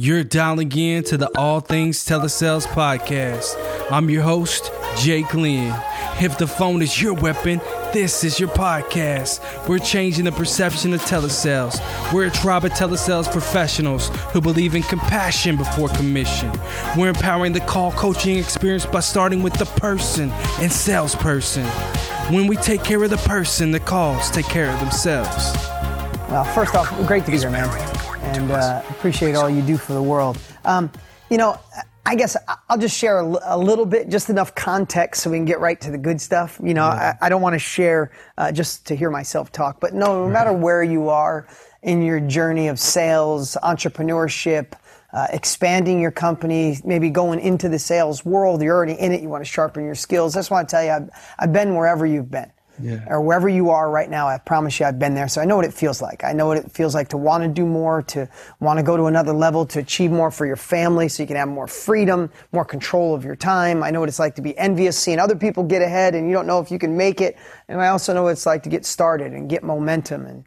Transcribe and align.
You're 0.00 0.22
dialing 0.22 0.70
in 0.76 1.02
to 1.06 1.16
the 1.16 1.28
All 1.36 1.58
Things 1.58 2.04
Telesales 2.04 2.68
podcast. 2.68 3.56
I'm 3.90 4.08
your 4.08 4.22
host, 4.22 4.70
Jake 4.96 5.34
Lynn. 5.34 5.74
If 6.20 6.38
the 6.38 6.46
phone 6.46 6.82
is 6.82 7.02
your 7.02 7.14
weapon, 7.14 7.60
this 7.92 8.22
is 8.22 8.38
your 8.38 8.48
podcast. 8.50 9.40
We're 9.66 9.80
changing 9.80 10.26
the 10.26 10.30
perception 10.30 10.94
of 10.94 11.00
telesales. 11.02 11.80
We're 12.12 12.28
a 12.28 12.30
tribe 12.30 12.64
of 12.64 12.74
telesales 12.74 13.28
professionals 13.28 14.10
who 14.32 14.40
believe 14.40 14.76
in 14.76 14.84
compassion 14.84 15.56
before 15.56 15.88
commission. 15.88 16.52
We're 16.96 17.08
empowering 17.08 17.52
the 17.52 17.60
call 17.60 17.90
coaching 17.90 18.38
experience 18.38 18.86
by 18.86 19.00
starting 19.00 19.42
with 19.42 19.54
the 19.54 19.66
person 19.66 20.30
and 20.60 20.70
salesperson. 20.70 21.64
When 22.32 22.46
we 22.46 22.54
take 22.54 22.84
care 22.84 23.02
of 23.02 23.10
the 23.10 23.16
person, 23.16 23.72
the 23.72 23.80
calls 23.80 24.30
take 24.30 24.46
care 24.46 24.70
of 24.70 24.78
themselves. 24.78 25.54
Well, 26.30 26.44
first 26.44 26.76
off, 26.76 26.88
great 27.08 27.24
to 27.24 27.32
be 27.32 27.38
here, 27.38 27.50
man, 27.50 27.97
and 28.28 28.50
uh, 28.50 28.82
appreciate 28.90 29.34
all 29.34 29.48
you 29.48 29.62
do 29.62 29.76
for 29.76 29.94
the 29.94 30.02
world. 30.02 30.38
Um, 30.64 30.90
you 31.30 31.38
know, 31.38 31.58
I 32.04 32.14
guess 32.14 32.36
I'll 32.68 32.78
just 32.78 32.96
share 32.96 33.20
a, 33.20 33.58
little 33.58 33.84
bit, 33.84 34.08
just 34.08 34.30
enough 34.30 34.54
context 34.54 35.22
so 35.22 35.30
we 35.30 35.36
can 35.36 35.44
get 35.44 35.60
right 35.60 35.80
to 35.82 35.90
the 35.90 35.98
good 35.98 36.20
stuff. 36.20 36.58
You 36.62 36.74
know, 36.74 36.86
yeah. 36.86 37.16
I, 37.20 37.26
I, 37.26 37.28
don't 37.28 37.42
want 37.42 37.54
to 37.54 37.58
share 37.58 38.12
uh, 38.38 38.50
just 38.50 38.86
to 38.86 38.96
hear 38.96 39.10
myself 39.10 39.52
talk, 39.52 39.80
but 39.80 39.94
no, 39.94 40.24
no 40.24 40.30
matter 40.30 40.52
where 40.52 40.82
you 40.82 41.08
are 41.10 41.46
in 41.82 42.02
your 42.02 42.20
journey 42.20 42.68
of 42.68 42.78
sales, 42.78 43.56
entrepreneurship, 43.62 44.72
uh, 45.12 45.26
expanding 45.30 46.00
your 46.00 46.10
company, 46.10 46.78
maybe 46.84 47.10
going 47.10 47.40
into 47.40 47.68
the 47.68 47.78
sales 47.78 48.24
world, 48.24 48.62
you're 48.62 48.74
already 48.74 48.94
in 48.94 49.12
it, 49.12 49.20
you 49.20 49.28
want 49.28 49.44
to 49.44 49.50
sharpen 49.50 49.84
your 49.84 49.94
skills. 49.94 50.34
I 50.34 50.40
just 50.40 50.50
want 50.50 50.68
to 50.68 50.72
tell 50.76 50.84
you, 50.84 50.90
I've, 50.90 51.10
I've 51.38 51.52
been 51.52 51.74
wherever 51.74 52.06
you've 52.06 52.30
been 52.30 52.50
yeah. 52.80 53.04
or 53.06 53.20
wherever 53.20 53.48
you 53.48 53.70
are 53.70 53.90
right 53.90 54.08
now, 54.08 54.28
I 54.28 54.38
promise 54.38 54.78
you 54.78 54.86
I've 54.86 54.98
been 54.98 55.14
there. 55.14 55.28
So 55.28 55.40
I 55.40 55.44
know 55.44 55.56
what 55.56 55.64
it 55.64 55.74
feels 55.74 56.00
like. 56.00 56.24
I 56.24 56.32
know 56.32 56.46
what 56.46 56.56
it 56.56 56.70
feels 56.70 56.94
like 56.94 57.08
to 57.08 57.16
want 57.16 57.42
to 57.42 57.48
do 57.48 57.66
more, 57.66 58.02
to 58.02 58.28
want 58.60 58.78
to 58.78 58.82
go 58.82 58.96
to 58.96 59.04
another 59.04 59.32
level, 59.32 59.66
to 59.66 59.78
achieve 59.80 60.10
more 60.10 60.30
for 60.30 60.46
your 60.46 60.56
family 60.56 61.08
so 61.08 61.22
you 61.22 61.26
can 61.26 61.36
have 61.36 61.48
more 61.48 61.66
freedom, 61.66 62.30
more 62.52 62.64
control 62.64 63.14
of 63.14 63.24
your 63.24 63.36
time. 63.36 63.82
I 63.82 63.90
know 63.90 64.00
what 64.00 64.08
it's 64.08 64.18
like 64.18 64.34
to 64.36 64.42
be 64.42 64.56
envious, 64.58 64.98
seeing 64.98 65.18
other 65.18 65.36
people 65.36 65.62
get 65.62 65.82
ahead 65.82 66.14
and 66.14 66.28
you 66.28 66.34
don't 66.34 66.46
know 66.46 66.60
if 66.60 66.70
you 66.70 66.78
can 66.78 66.96
make 66.96 67.20
it. 67.20 67.36
And 67.68 67.80
I 67.80 67.88
also 67.88 68.14
know 68.14 68.24
what 68.24 68.32
it's 68.32 68.46
like 68.46 68.62
to 68.64 68.70
get 68.70 68.84
started 68.84 69.32
and 69.32 69.48
get 69.48 69.62
momentum 69.62 70.26
and 70.26 70.44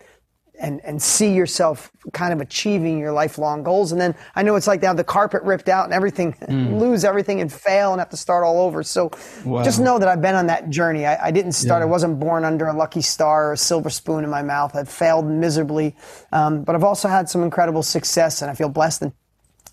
and, 0.61 0.79
and 0.85 1.01
see 1.01 1.33
yourself 1.33 1.91
kind 2.13 2.31
of 2.31 2.39
achieving 2.39 2.99
your 2.99 3.11
lifelong 3.11 3.63
goals. 3.63 3.91
And 3.91 3.99
then 3.99 4.15
I 4.35 4.43
know 4.43 4.55
it's 4.55 4.67
like 4.67 4.79
to 4.81 4.87
have 4.87 4.95
the 4.95 5.03
carpet 5.03 5.41
ripped 5.43 5.67
out 5.67 5.85
and 5.85 5.93
everything, 5.93 6.33
mm. 6.41 6.79
lose 6.79 7.03
everything 7.03 7.41
and 7.41 7.51
fail 7.51 7.91
and 7.91 7.99
have 7.99 8.09
to 8.09 8.17
start 8.17 8.43
all 8.43 8.61
over. 8.61 8.83
So 8.83 9.11
wow. 9.43 9.63
just 9.63 9.79
know 9.79 9.97
that 9.99 10.07
I've 10.07 10.21
been 10.21 10.35
on 10.35 10.47
that 10.47 10.69
journey. 10.69 11.05
I, 11.05 11.27
I 11.27 11.31
didn't 11.31 11.53
start, 11.53 11.81
yeah. 11.81 11.85
I 11.85 11.89
wasn't 11.89 12.19
born 12.19 12.45
under 12.45 12.67
a 12.67 12.73
lucky 12.73 13.01
star 13.01 13.49
or 13.49 13.53
a 13.53 13.57
silver 13.57 13.89
spoon 13.89 14.23
in 14.23 14.29
my 14.29 14.43
mouth. 14.43 14.75
I've 14.75 14.89
failed 14.89 15.25
miserably. 15.25 15.95
Um, 16.31 16.63
but 16.63 16.75
I've 16.75 16.83
also 16.83 17.07
had 17.07 17.27
some 17.27 17.43
incredible 17.43 17.83
success 17.83 18.41
and 18.41 18.51
I 18.51 18.53
feel 18.53 18.69
blessed. 18.69 19.01
And 19.01 19.13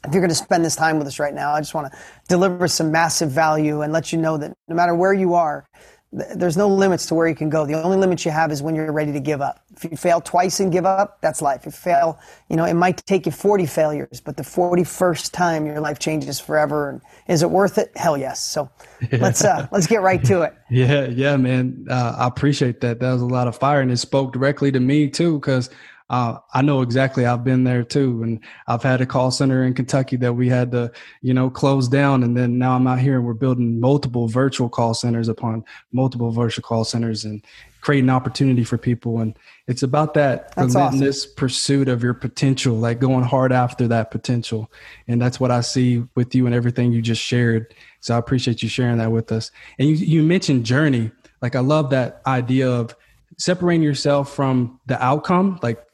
if 0.06 0.14
you're 0.14 0.22
going 0.22 0.30
to 0.30 0.34
spend 0.34 0.64
this 0.64 0.76
time 0.76 0.98
with 0.98 1.06
us 1.06 1.18
right 1.18 1.34
now, 1.34 1.52
I 1.52 1.60
just 1.60 1.74
want 1.74 1.92
to 1.92 1.98
deliver 2.28 2.66
some 2.66 2.90
massive 2.90 3.30
value 3.30 3.82
and 3.82 3.92
let 3.92 4.12
you 4.12 4.18
know 4.18 4.38
that 4.38 4.56
no 4.68 4.74
matter 4.74 4.94
where 4.94 5.12
you 5.12 5.34
are, 5.34 5.68
there's 6.10 6.56
no 6.56 6.68
limits 6.68 7.04
to 7.06 7.14
where 7.14 7.28
you 7.28 7.34
can 7.34 7.50
go. 7.50 7.66
The 7.66 7.80
only 7.82 7.98
limits 7.98 8.24
you 8.24 8.30
have 8.30 8.50
is 8.50 8.62
when 8.62 8.74
you're 8.74 8.90
ready 8.92 9.12
to 9.12 9.20
give 9.20 9.42
up. 9.42 9.62
If 9.76 9.84
you 9.84 9.96
fail 9.96 10.22
twice 10.22 10.58
and 10.58 10.72
give 10.72 10.86
up, 10.86 11.20
that's 11.20 11.42
life. 11.42 11.60
If 11.60 11.66
you 11.66 11.72
fail, 11.72 12.18
you 12.48 12.56
know, 12.56 12.64
it 12.64 12.74
might 12.74 13.04
take 13.06 13.26
you 13.26 13.32
40 13.32 13.66
failures, 13.66 14.20
but 14.24 14.36
the 14.38 14.42
41st 14.42 15.32
time 15.32 15.66
your 15.66 15.80
life 15.80 15.98
changes 15.98 16.40
forever. 16.40 16.90
And 16.90 17.02
is 17.28 17.42
it 17.42 17.50
worth 17.50 17.76
it? 17.76 17.92
Hell 17.94 18.16
yes. 18.16 18.42
So 18.42 18.70
yeah. 19.12 19.18
let's, 19.20 19.44
uh, 19.44 19.68
let's 19.70 19.86
get 19.86 20.00
right 20.00 20.24
to 20.24 20.42
it. 20.42 20.54
Yeah. 20.70 21.06
Yeah, 21.08 21.36
man. 21.36 21.86
Uh, 21.90 22.16
I 22.18 22.26
appreciate 22.26 22.80
that. 22.80 23.00
That 23.00 23.12
was 23.12 23.22
a 23.22 23.26
lot 23.26 23.46
of 23.46 23.56
fire 23.56 23.82
and 23.82 23.90
it 23.90 23.98
spoke 23.98 24.32
directly 24.32 24.72
to 24.72 24.80
me 24.80 25.08
too. 25.08 25.40
Cause 25.40 25.68
uh, 26.10 26.38
I 26.54 26.62
know 26.62 26.80
exactly. 26.80 27.26
I've 27.26 27.44
been 27.44 27.64
there 27.64 27.82
too, 27.82 28.22
and 28.22 28.40
I've 28.66 28.82
had 28.82 29.02
a 29.02 29.06
call 29.06 29.30
center 29.30 29.64
in 29.64 29.74
Kentucky 29.74 30.16
that 30.16 30.32
we 30.32 30.48
had 30.48 30.72
to, 30.72 30.90
you 31.20 31.34
know, 31.34 31.50
close 31.50 31.86
down, 31.86 32.22
and 32.22 32.34
then 32.34 32.58
now 32.58 32.76
I'm 32.76 32.86
out 32.86 32.98
here 32.98 33.16
and 33.16 33.26
we're 33.26 33.34
building 33.34 33.78
multiple 33.78 34.26
virtual 34.26 34.70
call 34.70 34.94
centers 34.94 35.28
upon 35.28 35.64
multiple 35.92 36.30
virtual 36.30 36.62
call 36.62 36.84
centers 36.84 37.26
and 37.26 37.44
creating 37.82 38.08
opportunity 38.08 38.64
for 38.64 38.78
people. 38.78 39.20
And 39.20 39.38
it's 39.66 39.82
about 39.82 40.14
that 40.14 40.54
that's 40.54 40.74
relentless 40.74 41.24
awesome. 41.24 41.36
pursuit 41.36 41.88
of 41.88 42.02
your 42.02 42.14
potential, 42.14 42.74
like 42.74 43.00
going 43.00 43.24
hard 43.24 43.52
after 43.52 43.86
that 43.88 44.10
potential, 44.10 44.72
and 45.08 45.20
that's 45.20 45.38
what 45.38 45.50
I 45.50 45.60
see 45.60 46.04
with 46.14 46.34
you 46.34 46.46
and 46.46 46.54
everything 46.54 46.90
you 46.90 47.02
just 47.02 47.22
shared. 47.22 47.74
So 48.00 48.14
I 48.14 48.18
appreciate 48.18 48.62
you 48.62 48.70
sharing 48.70 48.96
that 48.96 49.12
with 49.12 49.30
us. 49.30 49.50
And 49.78 49.88
you 49.88 49.94
you 49.94 50.22
mentioned 50.22 50.64
journey. 50.64 51.10
Like 51.42 51.54
I 51.54 51.60
love 51.60 51.90
that 51.90 52.22
idea 52.26 52.68
of 52.70 52.96
separating 53.36 53.82
yourself 53.82 54.34
from 54.34 54.80
the 54.86 55.00
outcome 55.02 55.60
like 55.62 55.84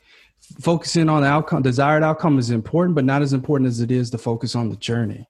focusing 0.60 1.08
on 1.08 1.22
the 1.22 1.28
outcome, 1.28 1.62
desired 1.62 2.02
outcome 2.02 2.38
is 2.38 2.50
important, 2.50 2.94
but 2.94 3.04
not 3.04 3.22
as 3.22 3.32
important 3.32 3.68
as 3.68 3.80
it 3.80 3.90
is 3.90 4.10
to 4.10 4.18
focus 4.18 4.54
on 4.54 4.68
the 4.68 4.76
journey. 4.76 5.28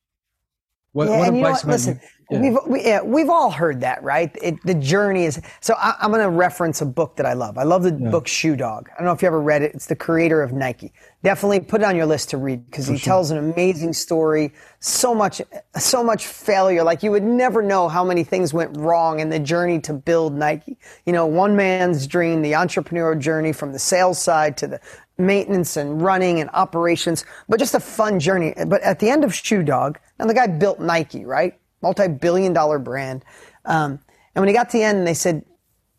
What, 0.95 1.09
yeah, 1.09 1.19
what 1.19 1.29
and 1.29 1.37
you 1.37 1.43
know 1.43 1.51
what? 1.51 1.65
Listen, 1.65 2.01
yeah. 2.31 2.41
we've 2.41 2.59
we, 2.69 2.85
yeah, 2.85 3.03
we've 3.03 3.29
all 3.29 3.51
heard 3.51 3.81
that, 3.81 4.01
right? 4.05 4.31
It, 4.41 4.63
the 4.63 4.75
journey 4.75 5.25
is. 5.25 5.41
So 5.61 5.75
I, 5.75 5.97
am 6.01 6.13
going 6.13 6.23
to 6.23 6.31
reference 6.31 6.81
a 6.81 6.87
book 6.87 7.17
that 7.17 7.27
I 7.27 7.33
love. 7.33 7.59
I 7.59 7.65
love 7.65 7.83
the 7.83 7.99
yeah. 8.01 8.11
book 8.11 8.29
Shoe 8.29 8.55
Dog. 8.55 8.89
I 8.93 8.99
don't 8.99 9.07
know 9.07 9.13
if 9.13 9.21
you 9.21 9.27
ever 9.27 9.41
read 9.41 9.63
it. 9.63 9.75
It's 9.75 9.87
the 9.87 9.97
creator 9.97 10.41
of 10.41 10.53
Nike. 10.53 10.93
Definitely 11.25 11.61
put 11.61 11.81
it 11.81 11.85
on 11.85 11.97
your 11.97 12.07
list 12.07 12.31
to 12.31 12.37
read 12.37 12.65
because 12.67 12.87
he 12.87 12.97
sure. 12.97 13.05
tells 13.05 13.33
an 13.33 13.39
amazing 13.39 13.93
story. 13.93 14.53
So 14.79 15.17
much, 15.17 15.43
so 15.77 16.05
much 16.05 16.29
failure. 16.29 16.85
Like 16.85 17.03
you 17.03 17.11
would 17.11 17.25
never 17.25 17.61
know 17.61 17.89
how 17.89 18.05
many 18.05 18.23
things 18.23 18.55
went 18.55 18.77
wrong 18.77 19.19
in 19.19 19.31
the 19.31 19.41
journey 19.41 19.81
to 19.81 19.95
build 19.95 20.35
Nike. 20.35 20.79
You 21.07 21.13
know, 21.13 21.27
one 21.27 21.57
man's 21.57 22.07
dream, 22.07 22.43
the 22.43 22.53
entrepreneurial 22.53 23.19
journey 23.19 23.53
from 23.53 23.73
the 23.73 23.81
sales 23.81 24.21
side 24.21 24.57
to 24.59 24.69
the 24.69 24.81
maintenance 25.19 25.77
and 25.77 26.03
running 26.03 26.41
and 26.41 26.51
operations, 26.55 27.25
but 27.49 27.59
just 27.59 27.75
a 27.75 27.81
fun 27.81 28.19
journey. 28.19 28.55
But 28.67 28.83
at 28.83 28.99
the 28.99 29.11
end 29.11 29.25
of 29.25 29.35
Shoe 29.35 29.63
Dog, 29.63 29.99
now 30.19 30.27
the 30.27 30.35
guy 30.35 30.47
built 30.47 30.81
Nike, 30.81 31.25
right? 31.25 31.59
Multi-billion 31.83 32.53
dollar 32.53 32.79
brand. 32.79 33.25
Um, 33.65 34.01
and 34.35 34.43
when 34.43 34.49
he 34.49 34.55
got 34.55 34.71
to 34.71 34.79
the 34.79 34.85
end, 34.85 35.07
they 35.07 35.15
said, 35.15 35.45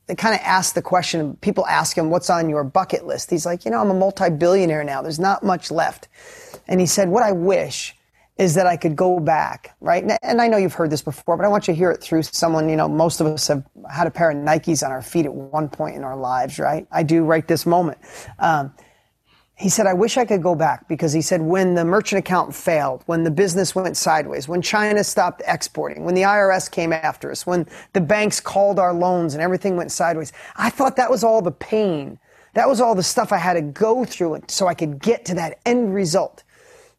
they 0.08 0.16
kind 0.16 0.36
of 0.36 0.42
asked 0.44 0.76
the 0.76 0.82
question, 0.82 1.36
people 1.38 1.66
ask 1.66 1.98
him, 1.98 2.10
what's 2.10 2.30
on 2.30 2.50
your 2.50 2.64
bucket 2.64 3.08
list? 3.08 3.30
He's 3.30 3.46
like, 3.46 3.66
you 3.66 3.72
know, 3.72 3.80
I'm 3.80 3.90
a 3.90 3.94
multi-billionaire 3.96 4.84
now. 4.84 5.02
There's 5.02 5.20
not 5.20 5.44
much 5.44 5.72
left. 5.72 6.10
And 6.68 6.80
he 6.80 6.86
said, 6.86 7.10
what 7.10 7.24
I 7.24 7.32
wish 7.32 7.96
is 8.38 8.54
that 8.56 8.68
I 8.68 8.76
could 8.76 8.96
go 8.96 9.20
back, 9.20 9.76
right? 9.80 10.04
And 10.22 10.42
I 10.42 10.48
know 10.48 10.58
you've 10.58 10.74
heard 10.74 10.90
this 10.90 11.02
before, 11.02 11.38
but 11.38 11.46
I 11.46 11.48
want 11.48 11.68
you 11.68 11.74
to 11.74 11.78
hear 11.78 11.90
it 11.90 12.02
through 12.02 12.24
someone, 12.24 12.68
you 12.68 12.76
know, 12.76 12.90
most 12.90 13.22
of 13.22 13.28
us 13.28 13.48
have 13.48 13.64
had 13.90 14.08
a 14.08 14.12
pair 14.12 14.30
of 14.30 14.38
Nikes 14.38 14.86
on 14.86 14.92
our 14.92 15.02
feet 15.02 15.26
at 15.26 15.34
one 15.34 15.70
point 15.70 15.96
in 15.96 16.04
our 16.04 16.18
lives, 16.18 16.60
right? 16.60 16.86
I 16.92 17.02
do 17.02 17.24
right 17.24 17.48
this 17.48 17.66
moment. 17.66 17.98
Um, 18.40 18.74
he 19.58 19.70
said, 19.70 19.88
I 19.88 19.94
wish 19.94 20.18
I 20.18 20.26
could 20.26 20.44
go 20.44 20.54
back 20.54 20.86
because 20.90 21.14
he 21.14 21.22
said, 21.22 21.42
when 21.42 21.76
the 21.76 21.86
merchant 21.86 22.20
account 22.20 22.54
failed, 22.54 23.04
when 23.06 23.24
the 23.24 23.32
business 23.32 23.74
went 23.74 23.96
sideways, 23.96 24.50
when 24.50 24.62
China 24.62 25.02
stopped 25.02 25.42
exporting, 25.48 26.04
when 26.04 26.14
the 26.14 26.24
IRS 26.24 26.70
came 26.70 26.92
after 26.92 27.32
us, 27.32 27.48
when 27.48 27.66
the 27.94 28.02
banks 28.02 28.42
called 28.42 28.80
our 28.80 28.94
loans 28.94 29.34
and 29.34 29.42
everything 29.42 29.78
went 29.78 29.94
sideways, 29.94 30.34
I 30.58 30.70
thought 30.70 30.98
that 30.98 31.10
was 31.10 31.24
all 31.24 31.42
the 31.42 31.52
pain. 31.52 32.20
That 32.54 32.68
was 32.68 32.82
all 32.82 32.96
the 32.96 33.04
stuff 33.04 33.32
I 33.32 33.38
had 33.38 33.54
to 33.54 33.62
go 33.62 34.04
through 34.04 34.42
so 34.50 34.68
I 34.68 34.74
could 34.74 35.00
get 35.00 35.24
to 35.26 35.36
that 35.36 35.60
end 35.66 35.94
result. 35.94 36.44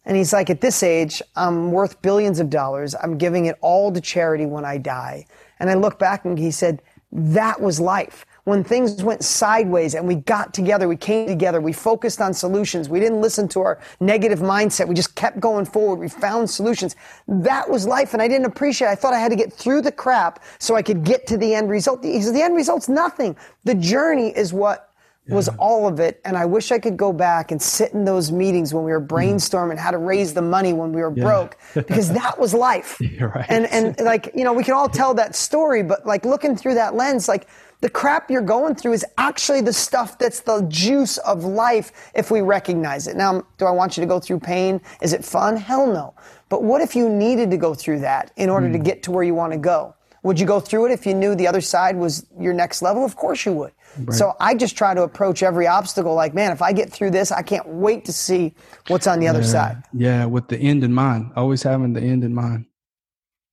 And 0.07 0.17
he's 0.17 0.33
like, 0.33 0.49
at 0.49 0.63
this 0.63 0.83
age, 0.83 1.21
I'm 1.35 1.73
worth 1.73 2.01
billions 2.01 2.41
of 2.41 2.49
dollars. 2.49 2.95
I'm 3.03 3.19
giving 3.19 3.47
it 3.47 3.57
all 3.61 3.93
to 3.93 4.01
charity 4.01 4.47
when 4.47 4.65
I 4.65 4.79
die. 4.79 5.27
And 5.59 5.69
I 5.69 5.75
look 5.75 5.99
back 5.99 6.25
and 6.25 6.39
he 6.39 6.51
said, 6.51 6.81
that 7.13 7.61
was 7.61 7.81
life 7.81 8.25
when 8.47 8.63
things 8.63 9.03
went 9.03 9.25
sideways 9.25 9.97
and 9.97 10.07
we 10.07 10.15
got 10.15 10.55
together, 10.55 10.87
we 10.87 10.97
came 10.97 11.27
together, 11.27 11.61
we 11.61 11.73
focused 11.73 12.21
on 12.21 12.33
solutions. 12.33 12.89
We 12.89 13.01
didn't 13.01 13.21
listen 13.21 13.49
to 13.49 13.61
our 13.61 13.81
negative 13.99 14.39
mindset. 14.39 14.87
We 14.87 14.95
just 14.95 15.17
kept 15.17 15.41
going 15.41 15.65
forward. 15.65 15.99
We 15.99 16.09
found 16.09 16.49
solutions. 16.49 16.95
That 17.27 17.69
was 17.69 17.89
life. 17.89 18.13
And 18.13 18.23
I 18.23 18.29
didn't 18.29 18.47
appreciate 18.47 18.87
it. 18.87 18.91
I 18.93 18.95
thought 18.95 19.15
I 19.15 19.19
had 19.19 19.31
to 19.31 19.37
get 19.37 19.53
through 19.53 19.83
the 19.83 19.91
crap 19.91 20.45
so 20.61 20.77
I 20.77 20.83
could 20.83 21.03
get 21.03 21.27
to 21.27 21.37
the 21.37 21.55
end 21.55 21.69
result. 21.71 22.05
He 22.05 22.23
says, 22.23 22.33
the 22.33 22.43
end 22.43 22.55
result's 22.55 22.89
nothing. 22.89 23.37
The 23.65 23.75
journey 23.75 24.29
is 24.29 24.53
what 24.53 24.93
was 25.29 25.49
all 25.59 25.89
of 25.89 25.99
it. 25.99 26.21
And 26.25 26.37
I 26.37 26.45
wish 26.45 26.71
I 26.71 26.79
could 26.79 26.97
go 26.97 27.13
back 27.13 27.51
and 27.51 27.61
sit 27.61 27.93
in 27.93 28.05
those 28.05 28.31
meetings 28.31 28.73
when 28.73 28.85
we 28.85 28.93
were 28.93 29.01
mm-hmm. 29.01 29.15
brainstorming 29.15 29.77
how 29.77 29.91
to 29.91 29.99
raise 29.99 30.35
the 30.35 30.43
money 30.43 30.73
when 30.73 30.93
we 30.93 31.03
were 31.03 31.13
yeah. 31.17 31.25
broke, 31.25 31.57
because 31.75 32.13
that 32.13 32.39
was 32.39 32.55
life. 32.69 33.01
right. 33.21 33.47
And, 33.49 33.67
and 33.67 33.99
like, 34.01 34.31
you 34.35 34.45
know, 34.45 34.53
we 34.53 34.63
can 34.63 34.75
all 34.75 34.89
tell 34.89 35.15
that 35.15 35.35
story, 35.35 35.83
but 35.83 36.07
like 36.07 36.25
looking 36.25 36.57
through 36.57 36.75
that 36.75 36.95
lens, 36.95 37.29
like 37.29 37.49
the 37.81 37.91
crap 37.91 38.31
you're 38.31 38.43
going 38.43 38.75
through 38.75 38.93
is 38.93 39.05
actually 39.19 39.61
the 39.61 39.73
stuff 39.73 40.19
that's 40.19 40.41
the 40.41 40.63
juice 40.69 41.19
of 41.19 41.45
life 41.45 42.11
if 42.15 42.31
we 42.31 42.41
recognize 42.41 43.07
it. 43.07 43.17
Now, 43.17 43.47
do 43.59 43.67
I 43.67 43.71
want 43.71 43.97
you 43.97 44.01
to 44.01 44.07
go 44.07 44.19
through 44.19 44.41
pain? 44.41 44.81
Is 45.03 45.13
it 45.13 45.25
fun? 45.25 45.57
Hell 45.57 45.87
no. 45.87 46.15
But 46.49 46.63
what 46.63 46.81
if 46.81 46.97
you 46.97 47.09
needed 47.09 47.51
to 47.51 47.57
go 47.57 47.75
through 47.75 48.01
that 48.01 48.33
in 48.37 48.49
order 48.49 48.69
mm. 48.69 48.73
to 48.73 48.79
hmm. 48.79 48.85
get 48.85 49.03
to 49.05 49.11
where 49.11 49.25
you 49.25 49.35
want 49.35 49.53
to 49.53 49.59
go? 49.59 49.95
Would 50.23 50.41
you 50.41 50.47
go 50.47 50.59
through 50.59 50.87
it 50.87 50.93
if 50.93 51.07
you 51.07 51.15
knew 51.15 51.37
the 51.37 51.47
other 51.47 51.61
side 51.61 51.97
was 51.97 52.27
your 52.37 52.53
next 52.53 52.83
level? 52.83 53.05
Of 53.05 53.15
course 53.15 53.47
you 53.47 53.53
would. 53.53 53.73
Right. 53.97 54.13
So 54.13 54.35
I 54.41 54.57
just 54.57 54.77
try 54.77 54.93
to 54.93 55.03
approach 55.03 55.43
every 55.45 55.69
obstacle 55.69 56.15
like, 56.15 56.35
man, 56.35 56.51
if 56.51 56.63
I 56.63 56.73
get 56.73 56.91
through 56.91 57.13
this, 57.13 57.31
I 57.31 57.43
can't 57.43 57.67
wait 57.69 58.05
to 58.07 58.13
see 58.13 58.53
what's 58.89 59.07
on 59.07 59.21
the 59.21 59.27
yeah. 59.27 59.31
other 59.31 59.45
side. 59.45 59.85
Yeah, 59.93 60.25
with 60.25 60.49
the 60.49 60.59
end 60.59 60.83
in 60.83 60.93
mind, 60.93 61.31
always 61.37 61.63
having 61.63 61.93
the 61.93 62.01
end 62.01 62.25
in 62.25 62.35
mind. 62.35 62.67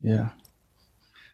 Yeah. 0.02 0.30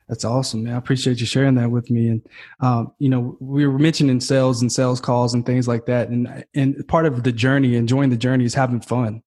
That's 0.09 0.25
awesome, 0.25 0.63
man. 0.63 0.73
I 0.73 0.77
appreciate 0.77 1.19
you 1.19 1.27
sharing 1.27 1.53
that 1.55 1.69
with 1.69 1.91
me. 1.91 2.07
And 2.07 2.27
um, 2.61 2.91
you 2.97 3.09
know, 3.09 3.37
we 3.39 3.65
were 3.67 3.77
mentioning 3.77 4.19
sales 4.19 4.61
and 4.61 4.71
sales 4.71 4.99
calls 4.99 5.35
and 5.35 5.45
things 5.45 5.67
like 5.67 5.85
that. 5.85 6.09
And 6.09 6.43
and 6.55 6.85
part 6.87 7.05
of 7.05 7.23
the 7.23 7.31
journey, 7.31 7.75
enjoying 7.75 8.09
the 8.09 8.17
journey, 8.17 8.43
is 8.43 8.55
having 8.55 8.81
fun. 8.81 9.21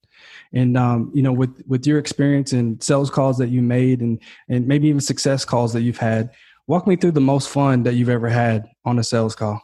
And 0.53 0.77
um, 0.77 1.13
you 1.15 1.23
know, 1.23 1.33
with 1.33 1.63
with 1.69 1.87
your 1.87 2.01
experience 2.01 2.53
and 2.53 2.83
sales 2.83 3.11
calls 3.11 3.39
that 3.39 3.49
you 3.49 3.63
made, 3.63 4.01
and 4.01 4.21
and 4.49 4.67
maybe 4.67 4.89
even 4.89 5.01
success 5.01 5.45
calls 5.45 5.73
that 5.73 5.83
you've 5.83 5.99
had, 5.99 6.31
walk 6.67 6.89
me 6.89 6.97
through 6.97 7.13
the 7.13 7.21
most 7.21 7.49
fun 7.49 7.85
that 7.85 7.95
you've 7.95 8.09
ever 8.09 8.29
had 8.29 8.69
on 8.85 8.99
a 8.99 9.05
sales 9.05 9.37
call. 9.37 9.63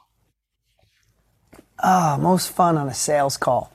Ah, 1.81 2.17
most 2.20 2.50
fun 2.50 2.79
on 2.79 2.88
a 2.88 2.94
sales 2.94 3.37
call. 3.37 3.73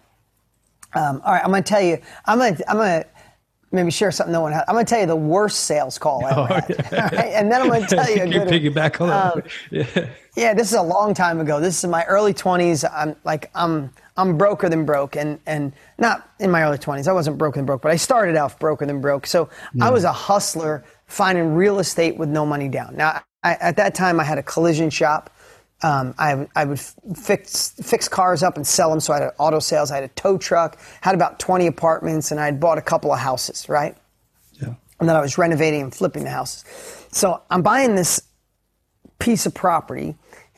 Um, 0.94 1.22
all 1.26 1.34
right, 1.34 1.44
I'm 1.44 1.50
going 1.50 1.64
to 1.64 1.70
tell 1.70 1.82
you. 1.82 2.00
I'm 2.26 2.38
going 2.38 2.56
to 2.56 2.70
I'm 2.70 2.78
going 2.78 3.04
to 3.04 3.10
maybe 3.74 3.92
share 3.92 4.12
something 4.12 4.32
no 4.32 4.42
one 4.42 4.54
had. 4.54 4.64
I'm 4.68 4.76
going 4.76 4.86
to 4.86 4.90
tell 4.90 5.02
you 5.02 5.06
the 5.06 5.16
worst 5.16 5.62
sales 5.62 5.98
call 5.98 6.24
I 6.24 6.30
ever 6.32 6.42
oh, 6.42 6.46
had, 6.46 6.92
right? 7.14 7.34
and 7.34 7.52
then 7.52 7.62
I'm 7.62 7.68
going 7.68 7.82
to 7.88 7.96
tell 7.96 8.10
you 8.10 8.24
a 8.24 8.28
good. 8.28 8.48
Piggyback 8.48 9.02
on. 9.02 9.38
Um, 9.38 9.44
yeah. 9.72 10.10
yeah, 10.38 10.54
this 10.54 10.68
is 10.68 10.78
a 10.78 10.82
long 10.82 11.14
time 11.14 11.40
ago. 11.40 11.60
This 11.60 11.84
is 11.84 11.90
my 11.90 12.06
early 12.06 12.34
20s. 12.34 12.90
I'm 12.94 13.16
like 13.24 13.52
I'm 13.56 13.92
I'm 14.16 14.38
broker 14.38 14.70
than 14.70 14.86
broke, 14.86 15.16
and 15.16 15.40
and 15.46 15.74
not 15.98 16.30
in 16.40 16.52
my 16.52 16.64
early 16.64 16.78
20s. 16.78 17.08
I 17.08 17.14
wasn't 17.14 17.38
broke 17.38 17.56
than 17.56 17.66
broke, 17.66 17.82
but 17.82 17.92
I 17.92 17.96
started 17.96 18.38
off 18.38 18.60
broker 18.60 18.86
than 18.86 19.02
broke. 19.02 19.26
So 19.28 19.50
yeah. 19.74 19.88
I 19.88 19.90
was 19.90 20.04
a 20.04 20.14
hustler 20.14 20.84
finding 21.08 21.56
real 21.56 21.80
estate 21.80 22.18
with 22.18 22.30
no 22.30 22.46
money 22.46 22.70
down. 22.70 22.96
Now 22.96 23.22
I, 23.44 23.56
at 23.56 23.76
that 23.78 23.96
time 23.96 24.20
I 24.20 24.24
had 24.24 24.38
a 24.38 24.44
collision 24.44 24.90
shop. 24.90 25.33
Um, 25.84 26.16
I, 26.18 26.48
I 26.56 26.66
would 26.66 26.80
fix 26.80 27.72
fix 27.82 28.08
cars 28.08 28.42
up 28.42 28.56
and 28.56 28.66
sell 28.66 28.90
them. 28.90 29.00
So 29.00 29.14
I 29.14 29.22
had 29.22 29.32
auto 29.38 29.60
sales. 29.60 29.92
I 29.92 29.96
had 29.96 30.06
a 30.06 30.10
tow 30.10 30.38
truck. 30.38 30.78
Had 31.02 31.14
about 31.14 31.40
20 31.40 31.68
apartments, 31.68 32.32
and 32.32 32.40
I 32.40 32.46
had 32.46 32.60
bought 32.60 32.78
a 32.78 32.82
couple 32.82 33.12
of 33.12 33.20
houses. 33.20 33.68
Right. 33.68 33.96
Yeah. 34.54 34.76
And 35.00 35.10
then 35.10 35.16
I 35.16 35.22
was 35.22 35.38
renovating 35.38 35.82
and 35.82 35.94
flipping 35.94 36.24
the 36.24 36.30
houses. 36.30 36.64
So 37.12 37.42
I'm 37.50 37.62
buying 37.62 37.96
this 37.96 38.22
piece 39.20 39.46
of 39.46 39.54
property, 39.54 40.16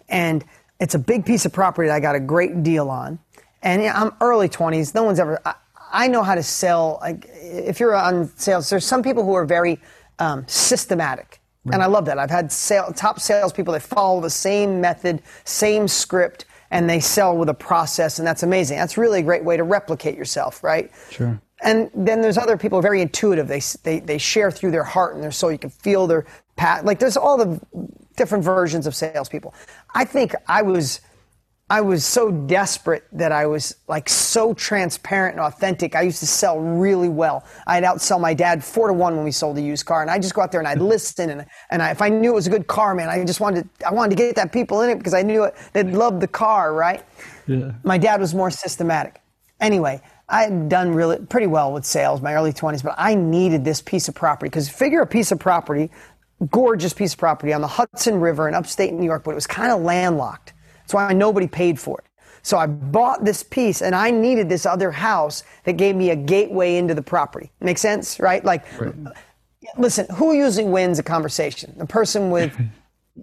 and 0.08 0.46
it's 0.80 0.94
a 0.96 1.00
big 1.00 1.26
piece 1.26 1.46
of 1.46 1.54
property 1.54 1.88
that 1.88 1.96
I 1.96 2.00
got 2.00 2.16
a 2.16 2.20
great 2.20 2.64
deal 2.64 2.90
on. 2.90 3.20
And 3.64 3.82
I'm 3.88 4.14
early 4.22 4.48
20s. 4.48 4.94
No 4.94 5.04
one's 5.04 5.20
ever. 5.20 5.42
I, 5.44 5.56
I 5.92 6.08
know 6.08 6.22
how 6.22 6.36
to 6.36 6.44
sell. 6.44 7.00
Like 7.02 7.28
if 7.32 7.80
you're 7.80 7.96
on 7.96 8.28
sales, 8.38 8.70
there's 8.70 8.86
some 8.86 9.02
people 9.02 9.24
who 9.24 9.34
are 9.34 9.46
very 9.46 9.80
um, 10.20 10.46
systematic. 10.48 11.40
Right. 11.66 11.74
And 11.74 11.84
I 11.84 11.88
love 11.88 12.06
that. 12.06 12.20
I've 12.20 12.30
had 12.30 12.52
sale, 12.52 12.94
top 12.96 13.20
salespeople 13.20 13.74
that 13.74 13.82
follow 13.82 14.22
the 14.22 14.30
same 14.30 14.80
method, 14.80 15.22
same 15.46 15.88
script, 15.88 16.46
and 16.72 16.90
they 16.90 17.00
sell 17.00 17.36
with 17.36 17.50
a 17.50 17.54
process, 17.54 18.20
and 18.20 18.28
that's 18.28 18.44
amazing. 18.44 18.78
That's 18.78 18.98
really 18.98 19.20
a 19.20 19.24
great 19.24 19.44
way 19.44 19.58
to 19.58 19.64
replicate 19.64 20.16
yourself, 20.16 20.64
right? 20.64 20.92
Sure. 21.10 21.40
And 21.64 21.90
then 21.96 22.22
there's 22.22 22.38
other 22.38 22.58
people 22.58 22.82
very 22.82 23.02
intuitive. 23.02 23.48
They, 23.48 23.62
they, 23.84 24.00
they 24.00 24.18
share 24.18 24.52
through 24.52 24.72
their 24.72 24.84
heart 24.84 25.16
and 25.16 25.24
their 25.24 25.32
soul. 25.32 25.52
You 25.52 25.58
can 25.58 25.70
feel 25.70 26.06
their 26.06 26.26
pat. 26.56 26.86
Like 26.86 27.00
there's 27.00 27.18
all 27.18 27.38
the 27.38 27.60
different 28.16 28.44
versions 28.44 28.88
of 28.88 28.96
salespeople. 28.96 29.54
I 29.94 30.06
think 30.06 30.36
I 30.48 30.62
was 30.62 31.02
I 31.68 31.82
was 31.82 32.06
so 32.06 32.30
desperate 32.30 33.06
that 33.12 33.32
I 33.32 33.48
was 33.48 33.76
like 33.88 34.08
so 34.08 34.54
transparent 34.54 35.38
and 35.38 35.42
authentic. 35.42 35.96
I 35.96 36.04
used 36.04 36.20
to 36.20 36.28
sell 36.28 36.60
really 36.60 37.10
well. 37.10 37.44
I'd 37.66 37.84
outsell 37.84 38.22
my 38.22 38.36
dad 38.36 38.64
four 38.64 38.88
to 38.88 38.94
one 38.94 39.16
when 39.16 39.26
we 39.26 39.32
sold 39.32 39.58
a 39.58 39.62
used 39.62 39.84
car, 39.84 40.04
and 40.04 40.12
I 40.12 40.20
just 40.20 40.36
go 40.36 40.42
out 40.42 40.52
there 40.52 40.62
and 40.62 40.68
I'd 40.68 40.78
mm-hmm. 40.78 40.88
listen. 40.88 41.32
And 41.32 41.46
and 41.72 41.82
I, 41.82 41.90
if 41.90 42.04
I 42.04 42.10
knew 42.10 42.32
it 42.32 42.36
was 42.36 42.46
a 42.46 42.52
good 42.52 42.68
car, 42.68 42.94
man, 42.94 43.10
I 43.10 43.24
just 43.26 43.40
wanted 43.40 43.68
to, 43.80 43.88
I 43.88 43.94
wanted 43.94 44.12
to 44.12 44.16
get 44.16 44.36
that 44.36 44.54
people 44.54 44.82
in 44.82 44.92
it 44.92 45.00
because 45.00 45.16
I 45.16 45.24
knew 45.24 45.44
it, 45.46 45.56
they'd 45.74 45.90
love 45.90 46.20
the 46.20 46.28
car, 46.28 46.72
right? 46.74 47.04
Yeah. 47.48 47.72
My 47.84 47.98
dad 47.98 48.20
was 48.22 48.36
more 48.36 48.52
systematic. 48.52 49.20
Anyway, 49.60 50.02
I 50.30 50.44
had 50.44 50.70
done 50.70 50.94
really 50.94 51.18
pretty 51.18 51.48
well 51.48 51.74
with 51.74 51.86
sales 51.86 52.22
my 52.22 52.36
early 52.36 52.54
20s, 52.54 52.84
but 52.84 52.94
I 52.96 53.16
needed 53.16 53.66
this 53.66 53.82
piece 53.82 54.08
of 54.08 54.14
property 54.14 54.50
because 54.50 54.70
figure 54.70 55.02
a 55.02 55.08
piece 55.08 55.32
of 55.32 55.40
property, 55.40 55.90
gorgeous 56.52 56.94
piece 56.94 57.14
of 57.14 57.20
property 57.20 57.54
on 57.54 57.62
the 57.62 57.68
Hudson 57.68 58.20
River 58.20 58.48
in 58.48 58.54
upstate 58.54 58.94
New 58.94 59.06
York, 59.06 59.24
but 59.24 59.32
it 59.32 59.36
was 59.36 59.48
kind 59.48 59.72
of 59.72 59.82
landlocked. 59.82 60.54
That's 60.86 60.94
why 60.94 61.14
nobody 61.14 61.48
paid 61.48 61.80
for 61.80 62.00
it. 62.00 62.06
So 62.44 62.60
I 62.60 62.68
bought 62.68 63.26
this 63.26 63.42
piece 63.42 63.82
and 63.82 63.96
I 63.96 64.12
needed 64.12 64.50
this 64.50 64.68
other 64.68 64.92
house 64.92 65.44
that 65.64 65.78
gave 65.78 65.96
me 65.96 66.12
a 66.12 66.16
gateway 66.16 66.76
into 66.76 66.94
the 66.94 67.02
property. 67.02 67.52
Make 67.60 67.80
sense, 67.80 68.20
right? 68.20 68.46
Like, 68.46 68.66
right. 68.80 68.94
listen, 69.80 70.06
who 70.14 70.34
usually 70.34 70.66
wins 70.66 71.00
a 71.00 71.04
conversation? 71.04 71.74
The 71.76 71.88
person 71.88 72.30
with 72.30 72.56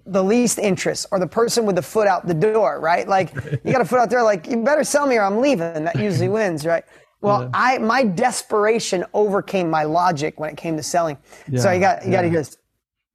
the 0.05 0.21
least 0.21 0.59
interest 0.59 1.05
or 1.09 1.19
the 1.19 1.27
person 1.27 1.65
with 1.65 1.77
the 1.77 1.81
foot 1.81 2.05
out 2.05 2.27
the 2.27 2.33
door, 2.33 2.81
right? 2.81 3.07
Like, 3.07 3.33
you 3.63 3.71
got 3.71 3.79
a 3.79 3.85
foot 3.85 3.99
out 3.99 4.09
there, 4.09 4.23
like, 4.23 4.45
you 4.47 4.61
better 4.61 4.83
sell 4.83 5.07
me 5.07 5.15
or 5.15 5.21
I'm 5.21 5.39
leaving. 5.39 5.85
That 5.85 5.97
usually 5.97 6.27
wins, 6.39 6.65
right? 6.65 6.83
Well, 7.21 7.43
yeah. 7.43 7.49
I 7.53 7.77
my 7.77 8.03
desperation 8.03 9.05
overcame 9.13 9.69
my 9.69 9.83
logic 9.83 10.37
when 10.37 10.49
it 10.49 10.57
came 10.57 10.75
to 10.75 10.83
selling. 10.83 11.17
Yeah. 11.47 11.61
So 11.61 11.71
you 11.71 11.79
got 11.79 12.03
you 12.03 12.11
got 12.11 12.23
to 12.23 12.29
hear 12.29 12.39
this. 12.39 12.57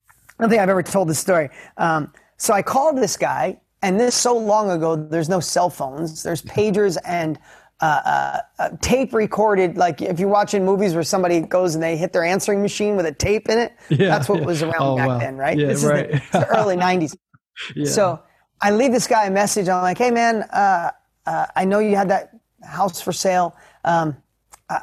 I 0.08 0.42
don't 0.42 0.48
think 0.48 0.62
I've 0.62 0.70
ever 0.70 0.82
told 0.82 1.10
this 1.10 1.18
story. 1.18 1.50
Um, 1.76 2.14
so 2.38 2.54
I 2.54 2.62
called 2.62 2.96
this 2.96 3.18
guy 3.18 3.60
and 3.82 3.98
this 3.98 4.14
so 4.14 4.36
long 4.36 4.70
ago, 4.70 4.96
there's 4.96 5.28
no 5.28 5.40
cell 5.40 5.70
phones. 5.70 6.22
There's 6.22 6.42
pagers 6.42 6.96
and 7.04 7.38
uh, 7.80 7.84
uh, 8.04 8.40
uh, 8.58 8.70
tape 8.80 9.12
recorded. 9.12 9.76
Like 9.76 10.02
if 10.02 10.18
you're 10.18 10.28
watching 10.28 10.64
movies 10.64 10.94
where 10.94 11.04
somebody 11.04 11.40
goes 11.40 11.74
and 11.74 11.82
they 11.82 11.96
hit 11.96 12.12
their 12.12 12.24
answering 12.24 12.60
machine 12.60 12.96
with 12.96 13.06
a 13.06 13.12
tape 13.12 13.48
in 13.48 13.58
it, 13.58 13.72
yeah, 13.88 14.08
that's 14.08 14.28
what 14.28 14.40
yeah. 14.40 14.46
was 14.46 14.62
around 14.62 14.82
oh, 14.82 14.96
back 14.96 15.08
wow. 15.08 15.18
then, 15.18 15.36
right? 15.36 15.56
Yeah, 15.56 15.68
this 15.68 15.84
right. 15.84 16.10
is 16.10 16.20
the, 16.32 16.40
the 16.40 16.48
early 16.48 16.76
90s. 16.86 17.16
Yeah. 17.76 17.86
So 17.86 18.22
I 18.60 18.72
leave 18.72 18.92
this 18.92 19.06
guy 19.06 19.26
a 19.26 19.30
message. 19.30 19.68
I'm 19.68 19.82
like, 19.82 19.98
hey, 19.98 20.10
man, 20.10 20.42
uh, 20.42 20.90
uh, 21.26 21.46
I 21.54 21.64
know 21.64 21.78
you 21.78 21.94
had 21.94 22.08
that 22.10 22.30
house 22.64 23.00
for 23.00 23.12
sale. 23.12 23.56
Um, 23.84 24.16
I, 24.68 24.80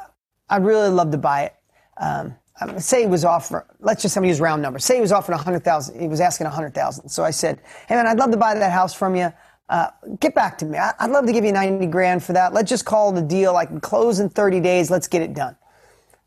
I'd 0.48 0.64
really 0.64 0.88
love 0.88 1.10
to 1.10 1.18
buy 1.18 1.44
it. 1.44 1.54
Um, 1.98 2.34
um, 2.60 2.78
say 2.80 3.02
he 3.02 3.06
was 3.06 3.24
offering, 3.24 3.64
let's 3.80 4.02
just 4.02 4.16
use 4.16 4.40
round 4.40 4.62
numbers. 4.62 4.84
Say 4.84 4.94
he 4.94 5.00
was 5.00 5.12
offering 5.12 5.38
a 5.38 5.42
hundred 5.42 5.62
thousand. 5.64 6.00
He 6.00 6.08
was 6.08 6.20
asking 6.20 6.46
a 6.46 6.50
hundred 6.50 6.74
thousand. 6.74 7.08
So 7.08 7.22
I 7.22 7.30
said, 7.30 7.60
"Hey 7.86 7.96
man, 7.96 8.06
I'd 8.06 8.18
love 8.18 8.30
to 8.30 8.36
buy 8.36 8.54
that 8.54 8.72
house 8.72 8.94
from 8.94 9.14
you. 9.14 9.32
Uh, 9.68 9.88
get 10.20 10.34
back 10.34 10.56
to 10.58 10.64
me. 10.64 10.78
I, 10.78 10.92
would 11.02 11.10
love 11.10 11.26
to 11.26 11.32
give 11.32 11.44
you 11.44 11.52
ninety 11.52 11.86
grand 11.86 12.22
for 12.22 12.32
that. 12.32 12.54
Let's 12.54 12.70
just 12.70 12.84
call 12.84 13.12
the 13.12 13.22
deal. 13.22 13.56
I 13.56 13.66
can 13.66 13.80
close 13.80 14.20
in 14.20 14.30
thirty 14.30 14.60
days. 14.60 14.90
Let's 14.90 15.06
get 15.06 15.22
it 15.22 15.34
done." 15.34 15.56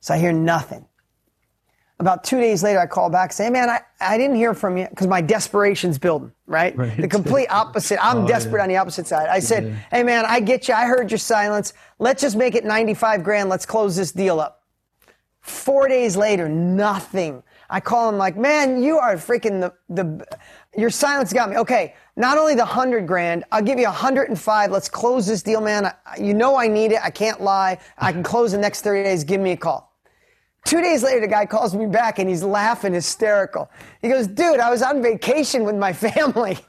So 0.02 0.14
I 0.14 0.18
hear 0.18 0.32
nothing. 0.32 0.86
About 2.00 2.24
two 2.24 2.40
days 2.40 2.64
later, 2.64 2.80
I 2.80 2.86
call 2.86 3.10
back, 3.10 3.34
say, 3.34 3.46
hey, 3.46 3.50
"Man, 3.50 3.70
I, 3.70 3.82
I 4.00 4.18
didn't 4.18 4.38
hear 4.38 4.54
from 4.54 4.78
you 4.78 4.88
because 4.88 5.08
my 5.08 5.22
desperation's 5.22 5.98
building. 5.98 6.32
Right? 6.46 6.78
right? 6.78 6.96
The 6.96 7.08
complete 7.08 7.48
opposite. 7.50 7.98
I'm 8.02 8.20
oh, 8.20 8.28
desperate 8.28 8.60
yeah. 8.60 8.64
on 8.64 8.70
the 8.70 8.78
opposite 8.78 9.08
side. 9.08 9.30
I 9.30 9.40
said, 9.40 9.66
yeah. 9.66 9.76
"Hey 9.90 10.04
man, 10.04 10.26
I 10.28 10.42
get 10.42 10.68
you. 10.68 10.76
I 10.76 10.86
heard 10.86 11.10
your 11.10 11.18
silence. 11.18 11.74
Let's 11.98 12.22
just 12.22 12.36
make 12.36 12.54
it 12.54 12.66
ninety-five 12.66 13.24
grand. 13.24 13.50
Let's 13.50 13.66
close 13.66 13.96
this 13.96 14.12
deal 14.12 14.40
up." 14.40 14.59
Four 15.50 15.88
days 15.88 16.16
later, 16.16 16.48
nothing. 16.48 17.42
I 17.72 17.80
call 17.80 18.08
him 18.08 18.18
like, 18.18 18.38
man, 18.38 18.82
you 18.82 19.00
are 19.00 19.16
freaking 19.16 19.60
the, 19.60 19.74
the, 19.90 20.26
your 20.78 20.90
silence 20.90 21.34
got 21.34 21.50
me. 21.50 21.58
Okay. 21.58 21.96
Not 22.16 22.38
only 22.38 22.54
the 22.54 22.66
hundred 22.66 23.08
grand, 23.08 23.46
I'll 23.52 23.62
give 23.62 23.80
you 23.80 23.88
a 23.88 23.92
hundred 23.92 24.30
and 24.30 24.40
five. 24.40 24.72
Let's 24.72 24.90
close 24.90 25.26
this 25.26 25.42
deal, 25.42 25.60
man. 25.60 25.86
I, 25.86 25.96
you 26.20 26.34
know 26.34 26.56
I 26.56 26.68
need 26.68 26.92
it. 26.92 27.00
I 27.04 27.10
can't 27.10 27.42
lie. 27.42 27.80
I 27.98 28.12
can 28.12 28.22
close 28.24 28.52
the 28.52 28.58
next 28.60 28.82
30 28.82 29.04
days. 29.04 29.24
Give 29.24 29.42
me 29.42 29.52
a 29.54 29.58
call. 29.58 29.89
Two 30.70 30.82
days 30.82 31.02
later, 31.02 31.22
the 31.22 31.28
guy 31.28 31.48
calls 31.48 31.76
me 31.76 31.88
back 31.88 32.20
and 32.20 32.30
he's 32.30 32.44
laughing 32.44 32.94
hysterical. 32.94 33.72
He 34.04 34.08
goes, 34.08 34.28
dude, 34.28 34.60
I 34.60 34.70
was 34.70 34.84
on 34.84 35.02
vacation 35.02 35.64
with 35.64 35.76
my 35.76 35.92
family. 36.08 36.60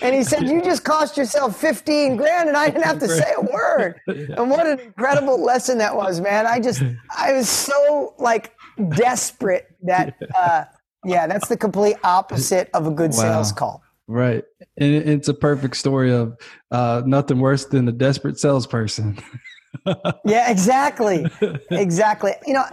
and 0.00 0.14
he 0.14 0.22
said, 0.22 0.48
you 0.48 0.62
just 0.62 0.84
cost 0.84 1.16
yourself 1.16 1.60
15 1.60 2.14
grand 2.14 2.48
and 2.48 2.56
I 2.56 2.70
didn't 2.70 2.84
have 2.84 3.00
to 3.00 3.08
say 3.08 3.32
a 3.36 3.40
word. 3.40 4.00
And 4.06 4.48
what 4.48 4.64
an 4.68 4.78
incredible 4.78 5.42
lesson 5.42 5.78
that 5.78 5.96
was, 5.96 6.20
man. 6.20 6.46
I 6.46 6.60
just, 6.60 6.84
I 7.16 7.32
was 7.32 7.48
so 7.48 8.14
like 8.18 8.54
desperate 8.90 9.74
that, 9.82 10.14
uh, 10.38 10.64
yeah, 11.04 11.26
that's 11.26 11.48
the 11.48 11.56
complete 11.56 11.96
opposite 12.04 12.70
of 12.74 12.86
a 12.86 12.92
good 12.92 13.10
wow. 13.10 13.22
sales 13.22 13.50
call. 13.50 13.82
Right. 14.06 14.44
And 14.76 14.94
it's 14.94 15.26
a 15.26 15.34
perfect 15.34 15.76
story 15.78 16.12
of 16.12 16.36
uh, 16.70 17.02
nothing 17.04 17.40
worse 17.40 17.64
than 17.64 17.88
a 17.88 17.92
desperate 17.92 18.38
salesperson. 18.38 19.18
yeah, 20.24 20.48
exactly. 20.48 21.26
Exactly. 21.70 22.32
You 22.46 22.54
know, 22.54 22.64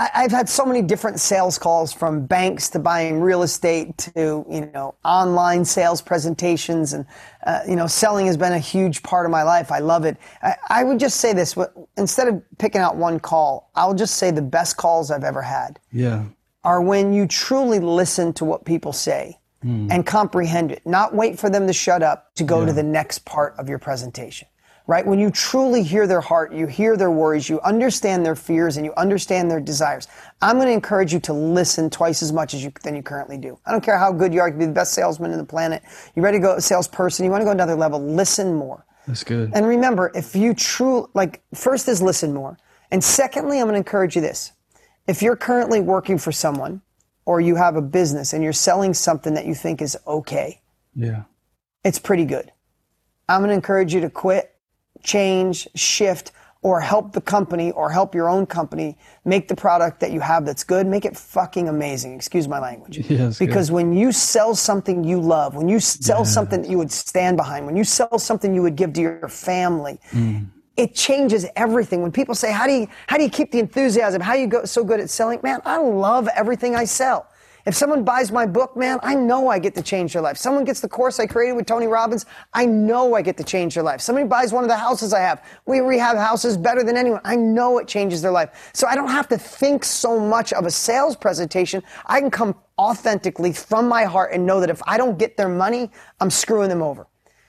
I, 0.00 0.22
have 0.22 0.30
had 0.30 0.48
so 0.48 0.64
many 0.64 0.80
different 0.80 1.20
sales 1.20 1.58
calls 1.58 1.92
from 1.92 2.24
banks 2.24 2.70
to 2.70 2.78
buying 2.78 3.20
real 3.20 3.42
estate 3.42 3.98
to 3.98 4.46
you 4.48 4.70
know 4.72 4.94
online 5.04 5.64
sales 5.64 6.00
presentations 6.00 6.94
and 6.94 7.04
uh, 7.46 7.60
you 7.68 7.76
know 7.76 7.86
selling 7.86 8.26
has 8.26 8.36
been 8.38 8.54
a 8.54 8.58
huge 8.58 9.02
part 9.02 9.26
of 9.26 9.32
my 9.32 9.42
life. 9.42 9.70
I 9.70 9.80
love 9.80 10.06
it. 10.06 10.16
I, 10.42 10.54
I, 10.70 10.84
would 10.84 10.98
just 10.98 11.20
say 11.20 11.34
this 11.34 11.54
instead 11.98 12.28
of 12.28 12.42
picking 12.56 12.80
out 12.80 12.96
one 12.96 13.20
call, 13.20 13.70
I'll 13.74 13.94
just 13.94 14.14
say 14.16 14.30
the 14.30 14.42
best 14.42 14.78
calls 14.78 15.10
I've 15.10 15.24
ever 15.24 15.42
had. 15.42 15.78
Yeah, 15.92 16.24
are 16.64 16.80
when 16.80 17.12
you 17.12 17.26
truly 17.26 17.78
listen 17.78 18.32
to 18.34 18.44
what 18.44 18.64
people 18.64 18.92
say. 18.92 19.36
Mm. 19.62 19.90
And 19.90 20.06
comprehend 20.06 20.72
it, 20.72 20.80
not 20.86 21.14
wait 21.14 21.38
for 21.38 21.50
them 21.50 21.66
to 21.66 21.72
shut 21.74 22.02
up 22.02 22.34
to 22.36 22.44
go 22.44 22.60
yeah. 22.60 22.66
to 22.68 22.72
the 22.72 22.82
next 22.82 23.26
part 23.26 23.54
of 23.58 23.68
your 23.68 23.78
presentation 23.78 24.48
right? 24.90 25.06
When 25.06 25.20
you 25.20 25.30
truly 25.30 25.84
hear 25.84 26.08
their 26.08 26.20
heart, 26.20 26.52
you 26.52 26.66
hear 26.66 26.96
their 26.96 27.12
worries, 27.12 27.48
you 27.48 27.60
understand 27.60 28.26
their 28.26 28.34
fears, 28.34 28.76
and 28.76 28.84
you 28.84 28.92
understand 28.96 29.48
their 29.48 29.60
desires. 29.60 30.08
I'm 30.42 30.56
going 30.56 30.66
to 30.66 30.72
encourage 30.72 31.12
you 31.12 31.20
to 31.20 31.32
listen 31.32 31.90
twice 31.90 32.24
as 32.24 32.32
much 32.32 32.54
as 32.54 32.64
you 32.64 32.72
than 32.82 32.96
you 32.96 33.02
currently 33.02 33.38
do. 33.38 33.56
I 33.64 33.70
don't 33.70 33.84
care 33.84 33.96
how 33.96 34.10
good 34.12 34.34
you 34.34 34.40
are, 34.40 34.48
you 34.48 34.52
can 34.54 34.58
be 34.58 34.66
the 34.66 34.72
best 34.72 34.92
salesman 34.92 35.30
in 35.30 35.38
the 35.38 35.44
planet. 35.44 35.84
You 36.16 36.22
ready 36.22 36.38
to 36.38 36.42
go 36.42 36.58
salesperson? 36.58 37.24
You 37.24 37.30
want 37.30 37.42
to 37.42 37.44
go 37.44 37.52
another 37.52 37.76
level? 37.76 38.04
Listen 38.04 38.52
more. 38.52 38.84
That's 39.06 39.22
good. 39.22 39.52
And 39.54 39.64
remember, 39.64 40.10
if 40.12 40.34
you 40.34 40.54
true 40.54 41.08
like 41.14 41.40
first 41.54 41.86
is 41.86 42.02
listen 42.02 42.34
more, 42.34 42.58
and 42.90 43.02
secondly, 43.02 43.60
I'm 43.60 43.66
going 43.66 43.74
to 43.74 43.78
encourage 43.78 44.16
you 44.16 44.22
this: 44.22 44.50
if 45.06 45.22
you're 45.22 45.36
currently 45.36 45.80
working 45.80 46.18
for 46.18 46.32
someone, 46.32 46.82
or 47.26 47.40
you 47.40 47.54
have 47.54 47.76
a 47.76 47.82
business 47.82 48.32
and 48.32 48.42
you're 48.42 48.52
selling 48.52 48.92
something 48.94 49.34
that 49.34 49.46
you 49.46 49.54
think 49.54 49.80
is 49.80 49.96
okay, 50.04 50.60
yeah, 50.96 51.22
it's 51.84 52.00
pretty 52.00 52.24
good. 52.24 52.50
I'm 53.28 53.40
going 53.40 53.50
to 53.50 53.54
encourage 53.54 53.94
you 53.94 54.00
to 54.00 54.10
quit 54.10 54.56
change, 55.02 55.68
shift, 55.74 56.32
or 56.62 56.80
help 56.80 57.12
the 57.12 57.20
company 57.20 57.70
or 57.72 57.90
help 57.90 58.14
your 58.14 58.28
own 58.28 58.44
company 58.44 58.96
make 59.24 59.48
the 59.48 59.56
product 59.56 59.98
that 60.00 60.12
you 60.12 60.20
have 60.20 60.44
that's 60.44 60.62
good, 60.62 60.86
make 60.86 61.06
it 61.06 61.16
fucking 61.16 61.68
amazing. 61.68 62.14
Excuse 62.14 62.46
my 62.48 62.58
language. 62.58 62.98
Yes, 63.10 63.38
because 63.38 63.70
good. 63.70 63.74
when 63.74 63.92
you 63.92 64.12
sell 64.12 64.54
something 64.54 65.02
you 65.02 65.20
love, 65.20 65.54
when 65.54 65.68
you 65.68 65.80
sell 65.80 66.24
something 66.24 66.62
that 66.62 66.70
you 66.70 66.78
would 66.78 66.92
stand 66.92 67.36
behind, 67.36 67.66
when 67.66 67.76
you 67.76 67.84
sell 67.84 68.18
something 68.18 68.54
you 68.54 68.62
would 68.62 68.76
give 68.76 68.92
to 68.92 69.00
your 69.00 69.28
family, 69.28 69.98
mm. 70.10 70.46
it 70.76 70.94
changes 70.94 71.44
everything. 71.56 72.02
When 72.02 72.12
people 72.12 72.34
say, 72.34 72.52
"How 72.52 72.66
do 72.66 72.72
you 72.72 72.88
how 73.08 73.16
do 73.16 73.24
you 73.24 73.30
keep 73.30 73.50
the 73.50 73.58
enthusiasm? 73.58 74.20
How 74.20 74.34
do 74.34 74.40
you 74.40 74.46
go 74.46 74.64
so 74.64 74.84
good 74.84 75.00
at 75.00 75.10
selling?" 75.10 75.40
Man, 75.42 75.60
I 75.64 75.78
love 75.78 76.28
everything 76.36 76.76
I 76.76 76.84
sell. 76.84 77.26
If 77.66 77.74
someone 77.74 78.04
buys 78.04 78.32
my 78.32 78.46
book, 78.46 78.76
man, 78.76 78.98
I 79.02 79.14
know 79.14 79.48
I 79.48 79.58
get 79.58 79.74
to 79.74 79.82
change 79.82 80.12
their 80.12 80.22
life. 80.22 80.36
Someone 80.36 80.64
gets 80.64 80.80
the 80.80 80.88
course 80.88 81.20
I 81.20 81.26
created 81.26 81.54
with 81.54 81.66
Tony 81.66 81.86
Robbins, 81.86 82.26
I 82.52 82.66
know 82.66 83.14
I 83.14 83.22
get 83.22 83.36
to 83.36 83.44
change 83.44 83.74
their 83.74 83.82
life. 83.82 84.00
Somebody 84.00 84.26
buys 84.26 84.52
one 84.52 84.64
of 84.64 84.68
the 84.68 84.76
houses 84.76 85.12
I 85.12 85.20
have. 85.20 85.44
We 85.66 85.80
rehab 85.80 86.16
houses 86.16 86.56
better 86.56 86.82
than 86.82 86.96
anyone. 86.96 87.20
I 87.24 87.36
know 87.36 87.78
it 87.78 87.86
changes 87.86 88.22
their 88.22 88.32
life. 88.32 88.70
So 88.72 88.86
I 88.86 88.94
don't 88.94 89.08
have 89.08 89.28
to 89.28 89.38
think 89.38 89.84
so 89.84 90.18
much 90.18 90.52
of 90.52 90.66
a 90.66 90.70
sales 90.70 91.16
presentation. 91.16 91.82
I 92.06 92.20
can 92.20 92.30
come 92.30 92.54
authentically 92.78 93.52
from 93.52 93.88
my 93.88 94.04
heart 94.04 94.32
and 94.32 94.46
know 94.46 94.60
that 94.60 94.70
if 94.70 94.82
I 94.86 94.96
don't 94.96 95.18
get 95.18 95.36
their 95.36 95.48
money, 95.48 95.90
I'm 96.20 96.30
screwing 96.30 96.70
them 96.70 96.82
over. 96.82 97.06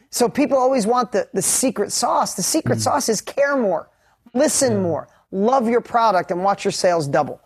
So 0.10 0.28
people 0.28 0.58
always 0.58 0.86
want 0.86 1.14
the, 1.14 1.30
the 1.34 1.42
secret 1.42 1.92
sauce. 1.92 2.34
The 2.34 2.44
secret 2.44 2.80
mm. 2.80 2.82
sauce 2.82 3.08
is 3.08 3.22
care 3.22 3.56
more, 3.56 3.90
listen 4.34 4.82
more, 4.82 5.08
love 5.32 5.70
your 5.70 5.80
product, 5.80 6.32
and 6.32 6.44
watch 6.44 6.66
your 6.66 6.74
sales 6.74 7.08
double. 7.08 7.42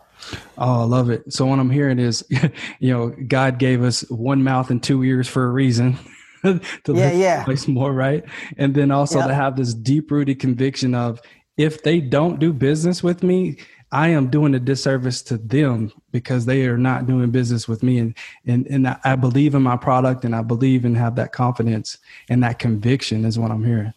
Oh, 0.58 0.82
I 0.82 0.84
love 0.84 1.10
it. 1.10 1.32
So 1.32 1.46
what 1.46 1.58
I'm 1.58 1.70
hearing 1.70 1.98
is, 1.98 2.24
you 2.78 2.92
know, 2.92 3.08
God 3.08 3.58
gave 3.58 3.82
us 3.82 4.02
one 4.10 4.42
mouth 4.42 4.70
and 4.70 4.82
two 4.82 5.02
ears 5.04 5.28
for 5.28 5.44
a 5.46 5.50
reason. 5.50 5.98
to 6.42 6.60
yeah, 6.88 7.12
yeah. 7.12 7.44
place 7.44 7.66
more, 7.66 7.92
right? 7.92 8.24
And 8.56 8.74
then 8.74 8.90
also 8.90 9.18
yep. 9.18 9.28
to 9.28 9.34
have 9.34 9.56
this 9.56 9.74
deep 9.74 10.10
rooted 10.10 10.38
conviction 10.38 10.94
of 10.94 11.20
if 11.56 11.82
they 11.82 12.00
don't 12.00 12.38
do 12.38 12.52
business 12.52 13.02
with 13.02 13.22
me, 13.22 13.58
I 13.92 14.08
am 14.08 14.28
doing 14.28 14.54
a 14.54 14.58
disservice 14.58 15.22
to 15.22 15.38
them 15.38 15.92
because 16.10 16.44
they 16.44 16.66
are 16.66 16.78
not 16.78 17.06
doing 17.06 17.30
business 17.30 17.68
with 17.68 17.82
me. 17.82 17.98
And 17.98 18.16
and 18.44 18.66
and 18.66 18.96
I 19.04 19.16
believe 19.16 19.54
in 19.54 19.62
my 19.62 19.76
product 19.76 20.24
and 20.24 20.34
I 20.34 20.42
believe 20.42 20.84
and 20.84 20.96
have 20.96 21.16
that 21.16 21.32
confidence 21.32 21.98
and 22.28 22.42
that 22.42 22.58
conviction 22.58 23.24
is 23.24 23.38
what 23.38 23.50
I'm 23.50 23.64
hearing. 23.64 23.92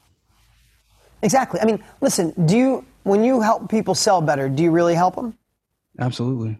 Exactly. 1.22 1.60
I 1.60 1.66
mean, 1.66 1.84
listen, 2.02 2.34
do 2.46 2.56
you 2.56 2.86
when 3.04 3.24
you 3.24 3.42
help 3.42 3.70
people 3.70 3.96
sell 3.96 4.22
better, 4.22 4.48
do 4.48 4.62
you 4.64 4.72
really 4.72 4.96
help 4.96 5.16
them? 5.16 5.38
Absolutely. 6.00 6.58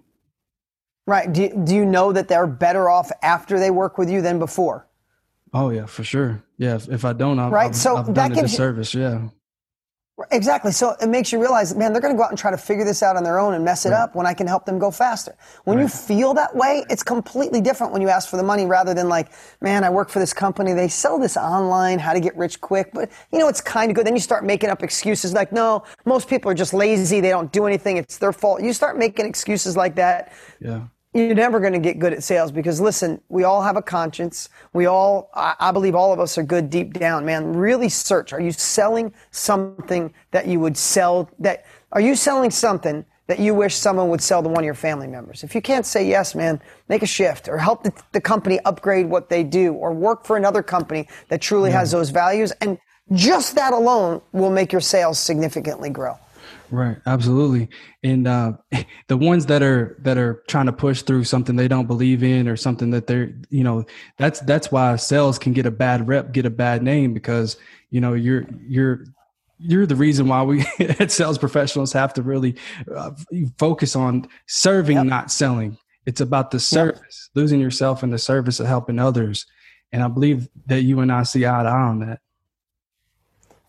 Right. 1.08 1.32
Do, 1.32 1.50
do 1.64 1.74
you 1.74 1.86
know 1.86 2.14
that 2.14 2.28
they're 2.28 2.46
better 2.46 2.90
off 2.90 3.12
after 3.24 3.60
they 3.60 3.72
work 3.72 3.98
with 3.98 4.10
you 4.10 4.22
than 4.22 4.38
before? 4.38 4.88
Oh 5.54 5.70
yeah, 5.70 5.88
for 5.88 6.04
sure. 6.04 6.44
Yeah. 6.58 6.76
If, 6.76 6.90
if 6.90 7.06
I 7.06 7.14
don't, 7.14 7.40
I've, 7.40 7.52
right. 7.52 7.70
I've, 7.70 7.76
so 7.76 7.98
I've 7.98 8.14
done 8.14 8.34
a 8.34 8.42
disservice. 8.42 8.94
You, 8.94 9.02
yeah. 9.02 9.28
Exactly. 10.32 10.72
So 10.72 10.96
it 11.02 11.08
makes 11.08 11.32
you 11.32 11.40
realize, 11.40 11.76
man, 11.76 11.94
they're 11.94 12.02
going 12.02 12.14
to 12.14 12.18
go 12.18 12.24
out 12.24 12.30
and 12.30 12.38
try 12.38 12.52
to 12.52 12.58
figure 12.58 12.86
this 12.86 13.02
out 13.04 13.16
on 13.16 13.24
their 13.24 13.40
own 13.40 13.54
and 13.54 13.64
mess 13.64 13.86
it 13.86 13.90
right. 13.90 14.02
up 14.02 14.16
when 14.16 14.26
I 14.26 14.34
can 14.34 14.48
help 14.48 14.66
them 14.66 14.80
go 14.80 14.92
faster. 14.92 15.36
When 15.64 15.78
right. 15.78 15.84
you 15.84 15.90
feel 15.90 16.34
that 16.34 16.56
way, 16.56 16.86
it's 16.90 17.04
completely 17.04 17.62
different 17.62 17.94
when 17.94 18.02
you 18.02 18.10
ask 18.10 18.30
for 18.30 18.38
the 18.38 18.44
money 18.44 18.66
rather 18.66 18.94
than 18.94 19.10
like, 19.10 19.32
man, 19.62 19.84
I 19.84 19.90
work 19.90 20.10
for 20.10 20.20
this 20.20 20.34
company. 20.34 20.74
They 20.74 20.88
sell 20.88 21.20
this 21.20 21.38
online, 21.38 22.00
how 22.00 22.14
to 22.14 22.20
get 22.20 22.36
rich 22.38 22.60
quick. 22.62 22.92
But, 22.94 23.12
you 23.32 23.40
know, 23.40 23.48
it's 23.48 23.62
kind 23.62 23.92
of 23.92 23.96
good. 23.96 24.06
Then 24.06 24.16
you 24.16 24.22
start 24.22 24.44
making 24.44 24.70
up 24.70 24.84
excuses 24.84 25.34
like, 25.34 25.52
no, 25.52 25.84
most 26.06 26.28
people 26.28 26.52
are 26.52 26.56
just 26.56 26.74
lazy. 26.74 27.22
They 27.22 27.30
don't 27.30 27.52
do 27.52 27.66
anything. 27.66 27.98
It's 27.98 28.18
their 28.18 28.34
fault. 28.34 28.62
You 28.62 28.74
start 28.74 28.98
making 28.98 29.26
excuses 29.26 29.78
like 29.78 29.96
that. 29.96 30.34
Yeah 30.60 30.88
you're 31.14 31.34
never 31.34 31.60
going 31.60 31.74
to 31.74 31.80
get 31.80 31.98
good 31.98 32.14
at 32.14 32.24
sales 32.24 32.52
because 32.52 32.80
listen, 32.80 33.20
we 33.30 33.44
all 33.44 33.64
have 33.64 33.76
a 33.76 33.82
conscience. 33.82 34.50
We 34.74 34.86
all, 34.86 35.32
I, 35.34 35.72
believe 35.72 35.96
all 35.96 36.14
of 36.14 36.20
us 36.20 36.38
are 36.38 36.44
good 36.44 36.70
deep 36.70 36.94
down, 36.94 37.26
man. 37.26 37.54
Really 37.54 37.90
search. 37.90 38.32
Are 38.32 38.40
you 38.40 38.52
selling 38.52 39.12
something 39.32 40.14
that 40.32 40.46
you 40.46 40.60
would 40.60 40.78
sell 40.78 41.30
that, 41.40 41.66
are 41.94 42.02
you 42.02 42.16
selling 42.16 42.52
something 42.52 43.04
that 43.26 43.40
you 43.40 43.56
wish 43.56 43.76
someone 43.76 44.10
would 44.10 44.22
sell 44.22 44.44
to 44.44 44.50
one 44.50 44.60
of 44.60 44.66
your 44.66 44.76
family 44.76 45.08
members? 45.08 45.44
If 45.44 45.56
you 45.56 45.62
can't 45.62 45.86
say 45.86 46.08
yes, 46.08 46.36
man, 46.36 46.62
make 46.90 47.02
a 47.02 47.08
shift 47.08 47.48
or 47.48 47.58
help 47.58 47.84
the, 47.84 47.94
the 48.12 48.22
company 48.22 48.60
upgrade 48.66 49.08
what 49.10 49.30
they 49.30 49.44
do 49.44 49.74
or 49.74 49.94
work 49.94 50.26
for 50.26 50.38
another 50.38 50.62
company 50.62 51.08
that 51.30 51.42
truly 51.42 51.72
yeah. 51.72 51.80
has 51.80 51.92
those 51.92 52.12
values. 52.12 52.52
And 52.62 52.78
just 53.14 53.56
that 53.56 53.74
alone 53.74 54.22
will 54.32 54.52
make 54.52 54.72
your 54.72 54.82
sales 54.82 55.18
significantly 55.18 55.90
grow. 55.90 56.16
Right, 56.72 56.98
absolutely. 57.06 57.70
And 58.04 58.28
uh, 58.28 58.54
the 59.08 59.18
ones 59.18 59.48
that 59.48 59.64
are 59.64 59.98
that 60.00 60.18
are 60.18 60.44
trying 60.48 60.68
to 60.68 60.74
push 60.74 61.02
through 61.02 61.24
something 61.24 61.56
they 61.56 61.68
don't 61.68 61.88
believe 61.88 62.24
in 62.24 62.48
or 62.48 62.56
something 62.56 62.92
that 62.92 63.08
they're, 63.08 63.34
you 63.50 63.64
know, 63.64 63.86
that's 64.18 64.40
that's 64.42 64.72
why 64.72 64.96
sales 64.96 65.40
can 65.40 65.54
get 65.54 65.66
a 65.66 65.72
bad 65.72 66.08
rep, 66.08 66.32
get 66.32 66.46
a 66.46 66.50
bad 66.50 66.84
name 66.84 67.14
because 67.14 67.58
you 67.90 68.02
know 68.02 68.14
you're 68.14 68.46
you're 68.68 69.06
you're 69.58 69.86
the 69.86 69.96
reason 69.96 70.28
why 70.28 70.44
we 70.44 70.64
at 70.80 71.12
sales 71.12 71.38
professionals 71.38 71.92
have 71.94 72.14
to 72.14 72.22
really 72.22 72.56
uh, 72.96 73.12
focus 73.58 73.96
on 73.96 74.28
serving, 74.48 74.98
yep. 74.98 75.06
not 75.06 75.32
selling. 75.32 75.78
It's 76.06 76.22
about 76.22 76.52
the 76.52 76.60
service, 76.60 77.30
yep. 77.30 77.42
losing 77.42 77.60
yourself 77.60 78.04
in 78.04 78.10
the 78.10 78.18
service 78.18 78.60
of 78.60 78.68
helping 78.68 79.00
others. 79.00 79.46
And 79.92 80.04
I 80.04 80.08
believe 80.08 80.48
that 80.68 80.84
you 80.84 81.00
and 81.00 81.12
I 81.12 81.24
see 81.24 81.46
eye 81.46 81.64
to 81.64 81.70
eye 81.70 81.72
on 81.72 82.00
that. 82.00 82.20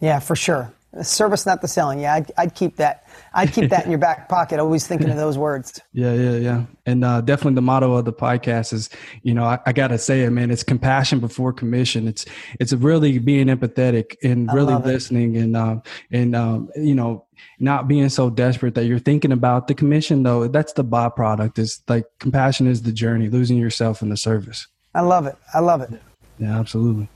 Yeah, 0.01 0.21
for 0.21 0.37
sure. 0.37 0.73
Service, 1.03 1.47
not 1.47 1.63
the 1.63 1.69
selling. 1.69 2.01
Yeah, 2.01 2.15
I'd, 2.15 2.33
I'd, 2.37 2.55
keep 2.57 2.77
that. 2.77 3.07
I'd 3.33 3.53
keep 3.53 3.71
that 3.71 3.85
in 3.85 3.93
your 3.93 4.01
back 4.01 4.29
pocket. 4.29 4.59
Always 4.59 4.89
thinking 4.89 5.09
of 5.09 5.17
those 5.17 5.39
words. 5.39 5.81
Yeah, 5.93 6.15
yeah, 6.15 6.37
yeah. 6.37 6.65
And 6.87 7.05
uh, 7.05 7.21
definitely 7.21 7.57
the 7.57 7.63
motto 7.63 7.95
of 7.95 8.05
the 8.05 8.13
podcast 8.13 8.73
is, 8.73 8.91
you 9.23 9.35
know, 9.35 9.45
I, 9.45 9.59
I 9.67 9.73
got 9.73 9.89
to 9.89 9.99
say 9.99 10.23
it, 10.23 10.31
man. 10.31 10.51
It's 10.51 10.63
compassion 10.63 11.19
before 11.19 11.53
commission. 11.53 12.07
It's 12.07 12.25
it's 12.61 12.73
really 12.73 13.19
being 13.19 13.49
empathetic 13.49 14.15
and 14.23 14.51
really 14.53 14.75
listening 14.75 15.37
and 15.37 15.57
um, 15.57 15.83
and 16.13 16.37
um, 16.37 16.71
you 16.77 16.95
know 16.95 17.27
not 17.59 17.89
being 17.89 18.09
so 18.09 18.31
desperate 18.31 18.75
that 18.77 18.85
you're 18.85 18.99
thinking 18.99 19.33
about 19.33 19.67
the 19.69 19.75
commission 19.75 20.23
though. 20.23 20.47
That's 20.47 20.73
the 20.75 20.85
byproduct. 20.85 21.59
Is 21.59 21.83
like 21.89 22.07
compassion 22.21 22.67
is 22.67 22.83
the 22.83 22.93
journey, 22.93 23.29
losing 23.29 23.59
yourself 23.59 24.03
in 24.03 24.11
the 24.11 24.17
service. 24.17 24.67
I 24.95 25.01
love 25.03 25.27
it. 25.27 25.37
I 25.53 25.59
love 25.59 25.83
it. 25.83 25.91
Yeah, 26.39 26.59
absolutely. 26.59 27.09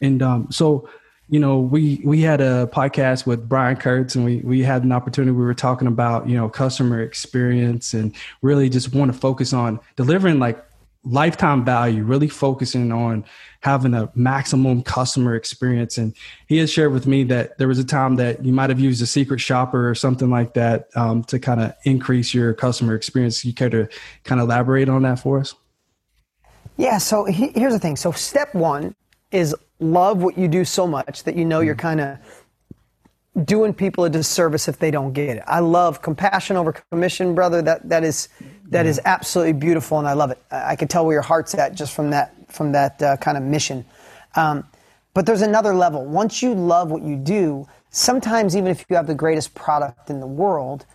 And 0.00 0.22
um, 0.22 0.48
so 0.50 0.88
you 1.30 1.38
know, 1.38 1.58
we 1.58 2.00
we 2.04 2.22
had 2.22 2.40
a 2.40 2.66
podcast 2.72 3.26
with 3.26 3.48
Brian 3.48 3.76
Kurtz, 3.76 4.14
and 4.14 4.24
we 4.24 4.38
we 4.38 4.62
had 4.62 4.82
an 4.82 4.92
opportunity. 4.92 5.32
We 5.32 5.44
were 5.44 5.54
talking 5.54 5.86
about 5.86 6.28
you 6.28 6.36
know 6.36 6.48
customer 6.48 7.02
experience, 7.02 7.92
and 7.92 8.14
really 8.40 8.68
just 8.68 8.94
want 8.94 9.12
to 9.12 9.18
focus 9.18 9.52
on 9.52 9.78
delivering 9.96 10.38
like 10.38 10.64
lifetime 11.04 11.64
value. 11.64 12.02
Really 12.02 12.28
focusing 12.28 12.92
on 12.92 13.26
having 13.60 13.92
a 13.92 14.10
maximum 14.14 14.82
customer 14.82 15.34
experience. 15.34 15.98
And 15.98 16.14
he 16.46 16.58
has 16.58 16.72
shared 16.72 16.92
with 16.92 17.06
me 17.06 17.24
that 17.24 17.58
there 17.58 17.68
was 17.68 17.78
a 17.78 17.84
time 17.84 18.16
that 18.16 18.44
you 18.44 18.52
might 18.52 18.70
have 18.70 18.80
used 18.80 19.02
a 19.02 19.06
secret 19.06 19.40
shopper 19.40 19.88
or 19.88 19.94
something 19.94 20.30
like 20.30 20.54
that 20.54 20.88
um, 20.94 21.24
to 21.24 21.38
kind 21.38 21.60
of 21.60 21.74
increase 21.84 22.32
your 22.32 22.54
customer 22.54 22.94
experience. 22.94 23.44
You 23.44 23.52
care 23.52 23.68
to 23.70 23.88
kind 24.24 24.40
of 24.40 24.46
elaborate 24.46 24.88
on 24.88 25.02
that 25.02 25.18
for 25.18 25.40
us? 25.40 25.54
Yeah. 26.76 26.98
So 26.98 27.24
he, 27.24 27.48
here's 27.48 27.72
the 27.72 27.80
thing. 27.80 27.96
So 27.96 28.12
step 28.12 28.54
one 28.54 28.94
is 29.30 29.54
love 29.80 30.22
what 30.22 30.36
you 30.36 30.48
do 30.48 30.64
so 30.64 30.86
much 30.86 31.24
that 31.24 31.36
you 31.36 31.44
know 31.44 31.60
you're 31.60 31.74
mm. 31.74 31.78
kind 31.78 32.00
of 32.00 32.18
doing 33.44 33.72
people 33.72 34.04
a 34.04 34.10
disservice 34.10 34.68
if 34.68 34.78
they 34.78 34.90
don't 34.90 35.12
get 35.12 35.36
it. 35.36 35.44
I 35.46 35.60
love 35.60 36.02
compassion 36.02 36.56
over 36.56 36.72
commission, 36.90 37.34
brother. 37.34 37.62
That 37.62 37.88
that 37.88 38.04
is 38.04 38.28
that 38.68 38.86
is 38.86 39.00
absolutely 39.04 39.54
beautiful, 39.54 39.98
and 39.98 40.08
I 40.08 40.12
love 40.12 40.30
it. 40.30 40.42
I, 40.50 40.76
can 40.76 40.88
tell 40.88 41.06
where 41.06 41.14
your 41.14 41.22
heart's 41.22 41.54
at 41.54 41.74
just 41.74 41.94
from 41.94 42.10
that 42.10 42.34
from 42.52 42.72
that 42.72 43.00
uh, 43.02 43.16
kind 43.18 43.36
of 43.36 43.44
mission. 43.44 43.84
Um, 44.36 44.64
but 45.14 45.26
there's 45.26 45.42
another 45.42 45.74
level. 45.74 46.04
Once 46.04 46.42
you 46.42 46.54
love 46.54 46.90
what 46.90 47.02
you 47.02 47.16
do, 47.16 47.66
sometimes 47.90 48.56
even 48.56 48.70
if 48.70 48.84
you 48.88 48.96
have 48.96 49.06
the 49.06 49.14
greatest 49.14 49.54
product 49.54 50.10
in 50.10 50.20
the 50.20 50.26
world, 50.26 50.86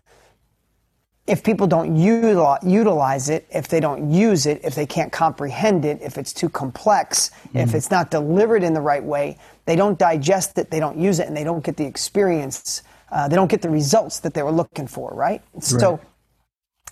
if 1.25 1.41
people 1.41 1.67
don't 1.67 1.95
utilize 1.95 3.29
it, 3.29 3.47
if 3.49 3.69
they 3.69 3.79
don't 3.79 4.11
use 4.11 4.45
it, 4.45 4.59
if 4.63 4.75
they 4.75 4.85
can't 4.85 5.11
comprehend 5.11 5.85
it, 5.85 6.01
if 6.01 6.17
it's 6.17 6.33
too 6.33 6.49
complex, 6.49 7.31
mm. 7.53 7.63
if 7.63 7.73
it's 7.73 7.89
not 7.89 8.11
delivered 8.11 8.61
in 8.61 8.73
the 8.73 8.81
right 8.81 9.03
way, 9.03 9.37
they 9.65 9.77
don't 9.77 9.97
digest 9.97 10.57
it, 10.57 10.69
they 10.69 10.81
don't 10.81 10.97
use 10.97 11.19
it, 11.19 11.27
and 11.27 11.37
they 11.37 11.45
don't 11.45 11.63
get 11.63 11.77
the 11.77 11.85
experience, 11.85 12.83
uh, 13.11 13.27
they 13.29 13.37
don't 13.37 13.49
get 13.49 13.61
the 13.61 13.69
results 13.69 14.19
that 14.19 14.33
they 14.33 14.43
were 14.43 14.51
looking 14.51 14.85
for, 14.85 15.11
right? 15.11 15.41
right? 15.53 15.63
So, 15.63 15.99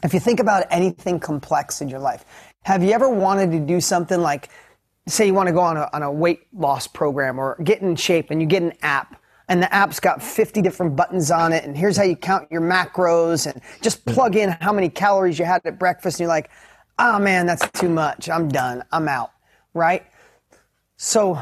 if 0.03 0.13
you 0.13 0.19
think 0.19 0.39
about 0.39 0.65
anything 0.71 1.19
complex 1.19 1.81
in 1.81 1.89
your 1.89 1.99
life, 1.99 2.25
have 2.63 2.81
you 2.83 2.91
ever 2.91 3.09
wanted 3.09 3.51
to 3.51 3.59
do 3.59 3.81
something 3.81 4.19
like, 4.19 4.49
say, 5.07 5.27
you 5.27 5.33
want 5.33 5.47
to 5.47 5.53
go 5.53 5.59
on 5.59 5.77
a, 5.77 5.89
on 5.93 6.03
a 6.03 6.11
weight 6.11 6.47
loss 6.53 6.87
program 6.87 7.37
or 7.37 7.57
get 7.63 7.81
in 7.81 7.95
shape 7.95 8.31
and 8.31 8.41
you 8.41 8.47
get 8.47 8.63
an 8.63 8.73
app? 8.81 9.20
And 9.51 9.61
the 9.61 9.73
app's 9.75 9.99
got 9.99 10.23
50 10.23 10.61
different 10.61 10.95
buttons 10.95 11.29
on 11.29 11.51
it 11.51 11.65
and 11.65 11.77
here's 11.77 11.97
how 11.97 12.03
you 12.03 12.15
count 12.15 12.49
your 12.49 12.61
macros 12.61 13.51
and 13.51 13.61
just 13.81 14.03
mm-hmm. 14.05 14.13
plug 14.13 14.35
in 14.37 14.49
how 14.61 14.71
many 14.71 14.87
calories 14.87 15.37
you 15.37 15.43
had 15.43 15.61
at 15.65 15.77
breakfast 15.77 16.15
and 16.15 16.21
you're 16.21 16.29
like 16.29 16.49
oh 16.97 17.19
man 17.19 17.45
that's 17.45 17.69
too 17.71 17.89
much. 17.89 18.29
I'm 18.29 18.47
done. 18.47 18.83
I'm 18.91 19.09
out. 19.09 19.31
Right? 19.73 20.05
So 20.95 21.41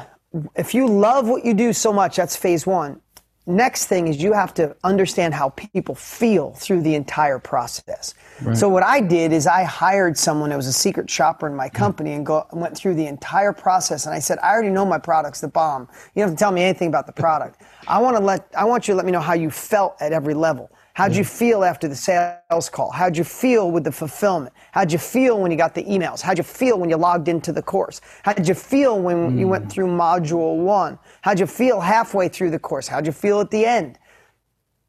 if 0.56 0.74
you 0.74 0.88
love 0.88 1.28
what 1.28 1.46
you 1.46 1.54
do 1.54 1.72
so 1.72 1.94
much 1.94 2.16
that's 2.16 2.36
phase 2.36 2.66
one 2.66 3.00
next 3.46 3.88
thing 3.88 4.08
is 4.08 4.22
you 4.22 4.34
have 4.34 4.54
to 4.54 4.76
understand 4.84 5.34
how 5.34 5.50
people 5.50 5.96
feel 5.96 6.54
through 6.54 6.82
the 6.82 6.96
entire 6.96 7.40
process. 7.40 8.14
Right. 8.42 8.56
So 8.56 8.70
what 8.70 8.84
I 8.84 9.02
did 9.02 9.34
is 9.34 9.48
I 9.48 9.64
hired 9.64 10.18
someone 10.18 10.52
that 10.52 10.56
was 10.56 10.68
a 10.68 10.74
secret 10.74 11.10
shopper 11.10 11.48
in 11.48 11.56
my 11.56 11.68
mm. 11.70 11.74
company 11.74 12.14
and 12.14 12.26
go 12.26 12.46
went 12.54 12.78
through 12.78 12.96
the 12.96 13.08
entire 13.08 13.54
process 13.54 14.06
and 14.06 14.14
I 14.14 14.20
said, 14.20 14.40
I 14.40 14.52
already 14.52 14.70
know 14.70 14.86
my 14.86 15.00
product's 15.00 15.42
the 15.42 15.48
bomb. 15.48 15.88
You 16.16 16.22
don't 16.22 16.30
have 16.30 16.38
to 16.38 16.40
tell 16.40 16.52
me 16.52 16.64
anything 16.64 16.88
about 16.90 17.08
the 17.08 17.14
product. 17.14 17.62
I 17.88 18.00
want 18.02 18.18
to 18.18 18.24
let 18.24 18.48
I 18.58 18.66
want 18.66 18.88
you 18.88 18.94
to 18.94 18.98
let 18.98 19.06
me 19.06 19.12
know 19.12 19.20
how 19.20 19.34
you 19.34 19.50
felt 19.50 19.96
at 20.00 20.14
every 20.14 20.34
level. 20.34 20.70
How'd 21.00 21.16
you 21.16 21.24
feel 21.24 21.64
after 21.64 21.88
the 21.88 21.96
sales 21.96 22.70
call? 22.70 22.92
How'd 22.92 23.16
you 23.16 23.24
feel 23.24 23.72
with 23.72 23.86
the 23.86 23.92
fulfillment? 23.92 24.54
How'd 24.74 24.92
you 24.92 24.98
feel 24.98 25.40
when 25.40 25.50
you 25.50 25.56
got 25.56 25.74
the 25.74 25.86
emails? 25.86 26.20
How'd 26.20 26.38
you 26.38 26.44
feel 26.44 26.78
when 26.78 26.90
you 26.90 26.98
logged 26.98 27.30
into 27.30 27.54
the 27.54 27.62
course? 27.62 28.02
How'd 28.24 28.46
you 28.46 28.54
feel 28.54 29.00
when 29.00 29.32
mm. 29.32 29.40
you 29.40 29.48
went 29.48 29.72
through 29.72 29.88
module 29.88 30.58
one? 30.58 31.00
How'd 31.22 31.40
you 31.40 31.46
feel 31.46 31.80
halfway 31.80 32.28
through 32.28 32.52
the 32.52 32.60
course? 32.60 32.86
How'd 32.86 33.06
you 33.06 33.14
feel 33.14 33.40
at 33.40 33.50
the 33.50 33.66
end? 33.66 33.98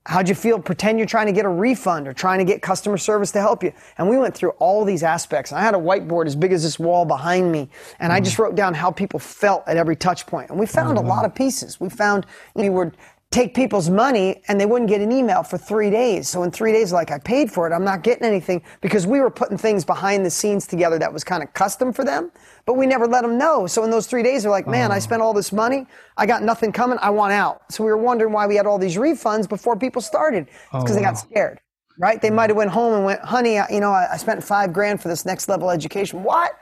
How'd 0.04 0.28
you 0.28 0.34
feel? 0.34 0.58
Pretend 0.58 0.98
you're 0.98 1.06
trying 1.06 1.26
to 1.26 1.32
get 1.32 1.44
a 1.44 1.48
refund 1.48 2.08
or 2.08 2.12
trying 2.12 2.40
to 2.40 2.44
get 2.44 2.60
customer 2.60 2.98
service 2.98 3.30
to 3.30 3.40
help 3.40 3.62
you. 3.62 3.72
And 3.96 4.08
we 4.08 4.18
went 4.18 4.34
through 4.34 4.50
all 4.58 4.84
these 4.84 5.04
aspects. 5.04 5.52
And 5.52 5.60
I 5.60 5.62
had 5.62 5.74
a 5.74 5.78
whiteboard 5.78 6.26
as 6.26 6.34
big 6.34 6.50
as 6.52 6.64
this 6.64 6.76
wall 6.76 7.04
behind 7.04 7.52
me. 7.52 7.68
And 8.00 8.10
mm. 8.10 8.16
I 8.16 8.20
just 8.20 8.36
wrote 8.36 8.56
down 8.56 8.74
how 8.74 8.90
people 8.90 9.20
felt 9.20 9.62
at 9.68 9.76
every 9.76 9.94
touch 9.94 10.26
point. 10.26 10.50
And 10.50 10.58
we 10.58 10.66
found 10.66 10.98
oh, 10.98 11.02
a 11.02 11.04
lot 11.04 11.24
of 11.24 11.36
pieces. 11.36 11.78
We 11.78 11.88
found 11.88 12.26
we 12.54 12.68
were 12.68 12.90
take 13.30 13.54
people's 13.54 13.88
money 13.88 14.42
and 14.49 14.60
they 14.60 14.66
wouldn't 14.66 14.90
get 14.90 15.00
an 15.00 15.12
email 15.12 15.44
for 15.44 15.56
three 15.56 15.88
days. 15.88 16.28
So 16.28 16.42
in 16.42 16.50
three 16.50 16.72
days, 16.72 16.92
like 16.92 17.12
I 17.12 17.18
paid 17.20 17.50
for 17.50 17.70
it, 17.70 17.72
I'm 17.72 17.84
not 17.84 18.02
getting 18.02 18.25
anything 18.25 18.60
because 18.80 19.06
we 19.06 19.20
were 19.20 19.30
putting 19.30 19.56
things 19.56 19.84
behind 19.84 20.26
the 20.26 20.30
scenes 20.30 20.66
together 20.66 20.99
that 20.99 21.12
was 21.12 21.22
kind 21.22 21.40
of 21.40 21.52
custom 21.52 21.92
for 21.92 22.04
them, 22.04 22.32
but 22.66 22.75
we 22.75 22.87
never 22.87 23.06
let 23.06 23.22
them 23.22 23.38
know. 23.38 23.68
So 23.68 23.84
in 23.84 23.90
those 23.90 24.08
three 24.08 24.25
days, 24.25 24.42
they're 24.42 24.50
like, 24.50 24.66
man, 24.66 24.90
oh. 24.90 24.94
I 24.94 24.99
spent 24.99 25.22
all 25.22 25.32
this 25.32 25.52
money. 25.52 25.87
I 26.16 26.26
got 26.26 26.42
nothing 26.42 26.72
coming. 26.72 26.99
I 27.00 27.10
want 27.10 27.32
out. 27.32 27.62
So 27.70 27.84
we 27.84 27.90
were 27.90 27.99
wondering 27.99 28.32
why 28.32 28.49
we 28.49 28.56
had 28.56 28.66
all 28.66 28.78
these 28.78 28.96
refunds 28.96 29.49
before 29.49 29.76
people 29.76 30.02
started 30.02 30.46
because 30.72 30.90
oh, 30.90 30.94
they 30.94 31.02
got 31.02 31.18
scared. 31.18 31.60
Right? 31.99 32.20
They 32.20 32.30
might 32.30 32.49
have 32.49 32.56
went 32.56 32.70
home 32.70 32.94
and 32.94 33.04
went, 33.04 33.20
honey, 33.20 33.58
I, 33.58 33.68
you 33.68 33.78
know, 33.78 33.92
I, 33.92 34.14
I, 34.14 34.16
spent 34.16 34.42
five 34.42 34.72
grand 34.72 35.02
for 35.02 35.08
this 35.08 35.26
next 35.26 35.50
level 35.50 35.70
education. 35.70 36.22
What? 36.22 36.52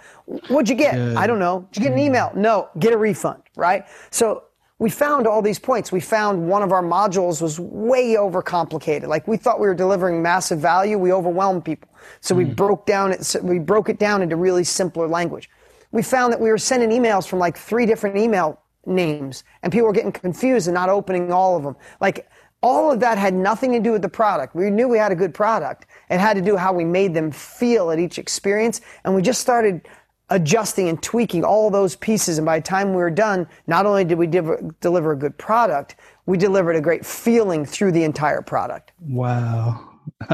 What'd 0.48 0.68
you 0.68 0.75
get? 0.75 0.96
Yeah. 0.96 1.14
I 1.16 1.28
don't 1.28 1.38
know. 1.38 1.68
Did 1.70 1.84
you 1.84 1.88
get 1.88 1.92
an 1.96 2.04
email? 2.04 2.32
No. 2.34 2.68
Get 2.80 2.92
a 2.92 2.98
refund. 2.98 3.44
Right? 3.54 3.84
So 4.10 4.47
we 4.78 4.90
found 4.90 5.26
all 5.26 5.42
these 5.42 5.58
points. 5.58 5.90
We 5.90 6.00
found 6.00 6.49
one 6.49 6.62
of 6.62 6.70
our 6.70 6.82
modules 6.82 7.42
was 7.42 7.58
way 7.58 8.14
overcomplicated. 8.14 9.08
Like 9.08 9.26
we 9.26 9.37
thought 9.37 9.58
we 9.58 9.66
were 9.66 9.75
delivering 9.75 10.23
massive 10.23 10.61
value, 10.61 10.99
we 10.99 11.12
overwhelmed 11.12 11.64
people. 11.64 11.88
So 12.20 12.35
we 12.35 12.44
hmm. 12.44 12.52
broke 12.52 12.87
down 12.87 13.12
it. 13.12 13.37
We 13.42 13.58
broke 13.58 13.88
it 13.88 13.99
down 13.99 14.23
into 14.23 14.37
really 14.37 14.64
simpler 14.64 15.08
language. 15.08 15.50
We 15.90 16.02
found 16.02 16.32
that 16.32 16.40
we 16.40 16.49
were 16.50 16.58
sending 16.58 16.90
emails 16.90 17.26
from 17.26 17.38
like 17.38 17.56
three 17.56 17.87
different 17.87 18.16
email 18.16 18.61
names, 18.87 19.42
and 19.62 19.73
people 19.73 19.87
were 19.87 19.92
getting 19.92 20.12
confused 20.12 20.68
and 20.68 20.75
not 20.75 20.88
opening 20.88 21.32
all 21.32 21.56
of 21.56 21.62
them. 21.62 21.76
Like 22.00 22.28
all 22.62 22.92
of 22.92 23.00
that 23.00 23.18
had 23.18 23.35
nothing 23.35 23.73
to 23.73 23.80
do 23.80 23.92
with 23.92 24.02
the 24.02 24.08
product. 24.08 24.54
We 24.54 24.70
knew 24.70 24.88
we 24.88 24.99
had 24.99 25.12
a 25.12 25.16
good 25.16 25.35
product. 25.35 25.87
It 26.11 26.18
had 26.18 26.35
to 26.35 26.42
do 26.42 26.56
how 26.56 26.73
we 26.73 26.85
made 26.85 27.14
them 27.14 27.30
feel 27.30 27.90
at 27.90 27.99
each 27.99 28.18
experience, 28.18 28.80
and 29.04 29.14
we 29.14 29.23
just 29.23 29.40
started 29.40 29.88
adjusting 30.30 30.88
and 30.88 31.02
tweaking 31.02 31.44
all 31.44 31.70
those 31.70 31.97
pieces. 31.97 32.38
And 32.38 32.44
by 32.44 32.58
the 32.58 32.64
time 32.64 32.90
we 32.90 32.97
were 32.97 33.11
done, 33.11 33.47
not 33.66 33.87
only 33.87 34.04
did 34.04 34.18
we 34.18 34.26
div- 34.26 34.78
deliver 34.80 35.12
a 35.12 35.16
good 35.16 35.37
product, 35.38 35.97
we 36.26 36.37
delivered 36.37 36.76
a 36.76 36.80
great 36.80 37.04
feeling 37.04 37.64
through 37.64 37.92
the 37.92 38.04
entire 38.04 38.42
product. 38.42 38.92
Wow. 39.00 39.88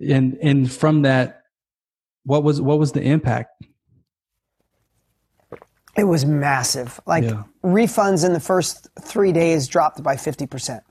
and 0.00 0.36
and 0.42 0.70
from 0.70 1.02
that, 1.02 1.42
what 2.24 2.42
was 2.42 2.60
what 2.60 2.78
was 2.78 2.92
the 2.92 3.02
impact? 3.02 3.64
It 5.96 6.04
was 6.04 6.26
massive. 6.26 7.00
Like 7.06 7.24
yeah. 7.24 7.44
refunds 7.64 8.26
in 8.26 8.32
the 8.32 8.40
first 8.40 8.88
three 9.00 9.32
days 9.32 9.68
dropped 9.68 10.02
by 10.02 10.16
fifty 10.16 10.46
percent. 10.46 10.82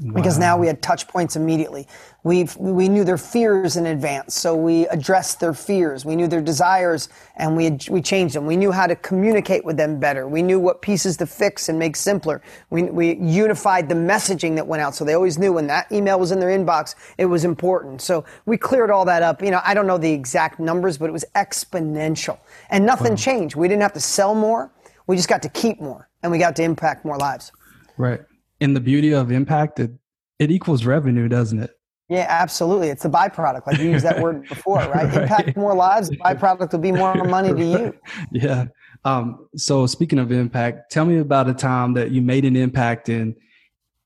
Wow. 0.00 0.14
Because 0.14 0.38
now 0.38 0.56
we 0.56 0.66
had 0.66 0.80
touch 0.80 1.06
points 1.06 1.36
immediately. 1.36 1.86
We 2.24 2.48
we 2.56 2.88
knew 2.88 3.04
their 3.04 3.18
fears 3.18 3.76
in 3.76 3.84
advance, 3.84 4.34
so 4.34 4.56
we 4.56 4.86
addressed 4.86 5.38
their 5.38 5.52
fears. 5.52 6.06
We 6.06 6.16
knew 6.16 6.26
their 6.26 6.40
desires, 6.40 7.10
and 7.36 7.54
we 7.58 7.78
we 7.90 8.00
changed 8.00 8.34
them. 8.34 8.46
We 8.46 8.56
knew 8.56 8.72
how 8.72 8.86
to 8.86 8.96
communicate 8.96 9.66
with 9.66 9.76
them 9.76 10.00
better. 10.00 10.26
We 10.26 10.42
knew 10.42 10.58
what 10.58 10.80
pieces 10.80 11.18
to 11.18 11.26
fix 11.26 11.68
and 11.68 11.78
make 11.78 11.94
simpler. 11.94 12.40
We 12.70 12.84
we 12.84 13.16
unified 13.16 13.90
the 13.90 13.94
messaging 13.94 14.54
that 14.56 14.66
went 14.66 14.80
out, 14.80 14.94
so 14.94 15.04
they 15.04 15.12
always 15.12 15.38
knew 15.38 15.52
when 15.52 15.66
that 15.66 15.92
email 15.92 16.18
was 16.18 16.32
in 16.32 16.40
their 16.40 16.58
inbox, 16.58 16.94
it 17.18 17.26
was 17.26 17.44
important. 17.44 18.00
So 18.00 18.24
we 18.46 18.56
cleared 18.56 18.90
all 18.90 19.04
that 19.04 19.22
up. 19.22 19.42
You 19.42 19.50
know, 19.50 19.60
I 19.62 19.74
don't 19.74 19.86
know 19.86 19.98
the 19.98 20.10
exact 20.10 20.58
numbers, 20.58 20.96
but 20.96 21.10
it 21.10 21.12
was 21.12 21.26
exponential, 21.36 22.38
and 22.70 22.86
nothing 22.86 23.12
wow. 23.12 23.16
changed. 23.16 23.56
We 23.56 23.68
didn't 23.68 23.82
have 23.82 23.92
to 23.92 24.00
sell 24.00 24.34
more. 24.34 24.72
We 25.06 25.16
just 25.16 25.28
got 25.28 25.42
to 25.42 25.50
keep 25.50 25.82
more, 25.82 26.08
and 26.22 26.32
we 26.32 26.38
got 26.38 26.56
to 26.56 26.62
impact 26.62 27.04
more 27.04 27.18
lives. 27.18 27.52
Right 27.98 28.22
and 28.62 28.76
the 28.76 28.80
beauty 28.80 29.12
of 29.12 29.30
impact, 29.30 29.80
it, 29.80 29.90
it 30.38 30.50
equals 30.50 30.84
revenue, 30.84 31.28
doesn't 31.28 31.58
it? 31.58 31.78
Yeah, 32.08 32.26
absolutely. 32.28 32.88
It's 32.88 33.04
a 33.04 33.08
byproduct. 33.08 33.66
Like 33.66 33.78
you 33.78 33.90
used 33.90 34.04
that 34.04 34.20
word 34.20 34.42
before, 34.48 34.76
right? 34.76 34.92
right? 34.92 35.22
Impact 35.22 35.56
more 35.56 35.74
lives. 35.74 36.10
The 36.10 36.16
byproduct 36.18 36.72
will 36.72 36.78
be 36.78 36.92
more 36.92 37.14
money 37.24 37.52
to 37.52 37.64
you. 37.64 37.94
Yeah. 38.32 38.66
Um, 39.04 39.48
so 39.56 39.86
speaking 39.86 40.18
of 40.18 40.30
impact, 40.30 40.92
tell 40.92 41.04
me 41.04 41.18
about 41.18 41.48
a 41.48 41.54
time 41.54 41.94
that 41.94 42.10
you 42.10 42.22
made 42.22 42.44
an 42.44 42.54
impact 42.54 43.08
in 43.08 43.34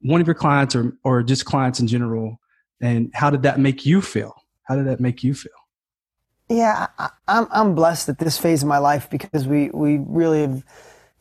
one 0.01 0.21
of 0.21 0.27
your 0.27 0.35
clients 0.35 0.75
or, 0.75 0.97
or 1.05 1.23
just 1.23 1.45
clients 1.45 1.81
in 1.81 1.87
general. 1.87 2.41
And 2.81 3.11
how 3.13 3.29
did 3.29 3.43
that 3.43 3.59
make 3.59 3.85
you 3.85 4.01
feel? 4.01 4.35
How 4.63 4.77
did 4.77 4.87
that 4.87 5.01
make 5.01 5.23
you 5.23 5.35
feel? 5.35 5.53
Yeah, 6.49 6.87
I, 6.99 7.11
I'm, 7.27 7.49
I'm 7.51 7.75
blessed 7.75 8.09
at 8.09 8.19
this 8.19 8.39
phase 8.39 8.63
of 8.63 8.69
my 8.69 8.79
life 8.79 9.11
because 9.11 9.47
we, 9.47 9.69
we 9.71 9.99
really 9.99 10.43
have 10.43 10.65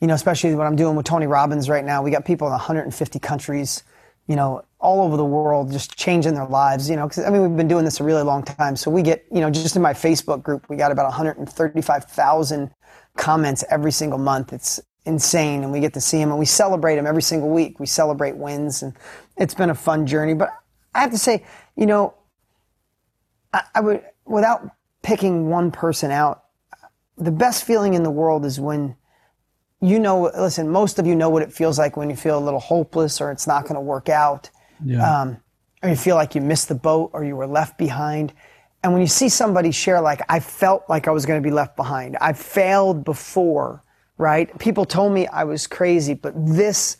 you 0.02 0.08
know, 0.08 0.14
especially 0.14 0.54
what 0.56 0.68
I'm 0.68 0.76
doing 0.76 0.96
with 0.96 1.06
Tony 1.06 1.28
Robbins 1.28 1.70
right 1.70 1.84
now. 1.84 2.02
We 2.04 2.12
got 2.12 2.26
people 2.26 2.48
in 2.48 2.52
150 2.52 3.20
countries, 3.20 3.84
you 4.28 4.36
know, 4.36 4.64
all 4.80 5.02
over 5.02 5.18
the 5.18 5.26
world 5.26 5.72
just 5.72 5.96
changing 5.98 6.36
their 6.36 6.46
lives, 6.46 6.90
you 6.90 6.96
know, 6.96 7.08
because 7.08 7.24
I 7.24 7.30
mean, 7.30 7.42
we've 7.42 7.58
been 7.58 7.68
doing 7.68 7.86
this 7.86 8.00
a 8.00 8.04
really 8.04 8.24
long 8.24 8.44
time. 8.44 8.76
So 8.76 8.92
we 8.92 9.02
get, 9.02 9.26
you 9.32 9.42
know, 9.42 9.50
just 9.50 9.76
in 9.76 9.82
my 9.82 9.94
Facebook 9.94 10.44
group, 10.44 10.70
we 10.70 10.76
got 10.76 10.92
about 10.92 11.06
135,000 11.06 12.72
comments 13.16 13.64
every 13.70 13.92
single 13.92 14.20
month. 14.20 14.54
It's 14.54 14.80
insane. 15.06 15.64
And 15.64 15.72
we 15.72 15.80
get 15.80 15.94
to 15.94 16.02
see 16.02 16.18
them 16.18 16.30
and 16.30 16.40
we 16.40 16.46
celebrate 16.46 16.96
them 16.96 17.08
every 17.08 17.22
single 17.22 17.50
week. 17.50 17.80
We 17.80 17.86
celebrate 17.86 18.36
wins 18.36 18.84
and 18.84 18.94
it's 19.38 19.54
been 19.54 19.70
a 19.70 19.76
fun 19.76 20.06
journey. 20.06 20.34
But 20.34 20.50
I 20.94 21.02
have 21.02 21.12
to 21.12 21.18
say, 21.18 21.46
you 21.76 21.86
know, 21.86 22.14
I, 23.54 23.64
I 23.76 23.82
would, 23.82 24.04
without 24.26 24.70
picking 25.02 25.50
one 25.50 25.72
person 25.72 26.12
out, 26.12 26.44
the 27.18 27.32
best 27.32 27.64
feeling 27.64 27.94
in 27.94 28.04
the 28.04 28.12
world 28.12 28.46
is 28.46 28.60
when 28.60 28.96
you 29.88 30.00
know, 30.00 30.32
listen, 30.38 30.70
most 30.70 31.00
of 31.00 31.08
you 31.08 31.16
know 31.16 31.30
what 31.30 31.42
it 31.42 31.52
feels 31.54 31.78
like 31.78 31.98
when 31.98 32.10
you 32.10 32.16
feel 32.16 32.38
a 32.38 32.44
little 32.44 32.60
hopeless 32.60 33.22
or 33.22 33.32
it's 33.32 33.48
not 33.48 33.64
going 33.64 33.76
to 33.76 33.82
work 33.82 34.10
out. 34.10 34.50
Yeah. 34.84 35.22
Um, 35.22 35.38
or 35.84 35.90
you 35.90 35.96
feel 35.96 36.16
like 36.16 36.36
you 36.36 36.42
missed 36.42 36.68
the 36.68 36.76
boat 36.76 37.12
or 37.14 37.24
you 37.24 37.36
were 37.36 37.48
left 37.48 37.78
behind. 37.78 38.34
And 38.84 38.92
when 38.94 39.02
you 39.02 39.08
see 39.08 39.30
somebody 39.30 39.72
share, 39.72 40.02
like, 40.02 40.22
I 40.30 40.40
felt 40.40 40.84
like 40.90 41.08
I 41.08 41.12
was 41.12 41.26
going 41.26 41.42
to 41.42 41.48
be 41.48 41.54
left 41.54 41.76
behind, 41.76 42.18
I 42.22 42.34
failed 42.34 43.04
before, 43.04 43.84
right? 44.18 44.58
People 44.60 44.86
told 44.86 45.14
me 45.14 45.28
I 45.28 45.44
was 45.44 45.68
crazy, 45.68 46.14
but 46.14 46.34
this 46.36 46.98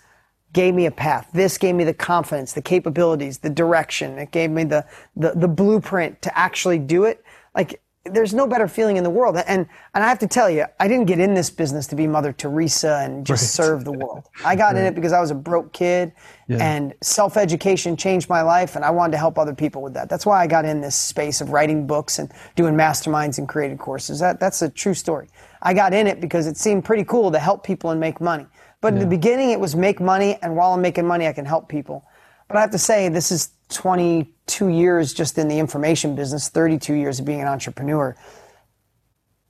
gave 0.54 0.74
me 0.74 0.86
a 0.86 0.92
path. 0.92 1.30
This 1.34 1.58
gave 1.58 1.76
me 1.76 1.84
the 1.84 1.94
confidence, 1.94 2.54
the 2.54 2.62
capabilities, 2.62 3.40
the 3.40 3.50
direction. 3.50 4.18
It 4.18 4.32
gave 4.32 4.50
me 4.50 4.64
the, 4.64 4.86
the, 5.16 5.34
the 5.36 5.48
blueprint 5.48 6.22
to 6.24 6.38
actually 6.38 6.80
do 6.80 7.04
it. 7.04 7.24
Like, 7.54 7.82
there's 8.06 8.34
no 8.34 8.46
better 8.46 8.68
feeling 8.68 8.98
in 8.98 9.04
the 9.04 9.10
world. 9.10 9.36
And 9.36 9.68
and 9.94 10.04
I 10.04 10.08
have 10.08 10.20
to 10.20 10.28
tell 10.28 10.50
you, 10.50 10.66
I 10.80 10.88
didn't 10.88 11.06
get 11.06 11.20
in 11.20 11.34
this 11.34 11.50
business 11.50 11.88
to 11.88 11.96
be 11.96 12.06
Mother 12.06 12.32
Teresa 12.32 13.02
and 13.04 13.26
just 13.26 13.44
right. 13.44 13.66
serve 13.66 13.84
the 13.84 13.92
world. 13.92 14.30
I 14.46 14.56
got 14.56 14.74
right. 14.74 14.82
in 14.82 14.86
it 14.86 14.96
because 14.96 15.12
I 15.12 15.20
was 15.20 15.32
a 15.32 15.36
broke 15.36 15.74
kid 15.74 16.14
yeah. 16.48 16.58
and 16.58 16.94
self-education 17.02 17.98
changed 17.98 18.30
my 18.30 18.44
life 18.44 18.76
and 18.76 18.86
I 18.86 18.92
wanted 18.92 19.14
to 19.14 19.18
help 19.18 19.40
other 19.40 19.56
people 19.56 19.82
with 19.82 19.94
that. 19.96 20.08
That's 20.08 20.26
why 20.26 20.42
I 20.42 20.48
got 20.48 20.66
in 20.66 20.82
this 20.82 20.96
space 20.96 21.42
of 21.42 21.50
writing 21.50 21.88
books 21.88 22.20
and 22.20 22.32
doing 22.56 22.76
masterminds 22.76 23.40
and 23.40 23.48
created 23.48 23.80
courses. 23.80 24.20
That 24.20 24.40
that's 24.40 24.62
a 24.62 24.70
true 24.70 24.94
story. 24.94 25.28
I 25.62 25.74
got 25.74 25.94
in 25.94 26.06
it 26.06 26.22
because 26.22 26.46
it 26.46 26.58
seemed 26.58 26.86
pretty 26.86 27.06
cool 27.06 27.32
to 27.32 27.40
help 27.40 27.64
people 27.64 27.90
and 27.90 28.00
make 28.00 28.22
money. 28.22 28.46
But 28.82 28.94
yeah. 28.94 29.02
in 29.02 29.10
the 29.10 29.16
beginning 29.16 29.50
it 29.50 29.60
was 29.60 29.76
make 29.76 30.00
money 30.00 30.38
and 30.44 30.56
while 30.56 30.74
I'm 30.74 30.82
making 30.82 31.08
money 31.08 31.28
I 31.28 31.34
can 31.34 31.46
help 31.46 31.68
people. 31.68 32.06
But 32.48 32.58
I 32.58 32.62
have 32.62 32.72
to 32.72 32.78
say 32.78 33.10
this 33.10 33.32
is 33.32 33.50
22 33.70 34.68
years 34.68 35.14
just 35.14 35.38
in 35.38 35.48
the 35.48 35.58
information 35.58 36.16
business, 36.16 36.50
32 36.50 36.94
years 36.94 37.20
of 37.20 37.26
being 37.26 37.42
an 37.42 37.48
entrepreneur. 37.48 38.16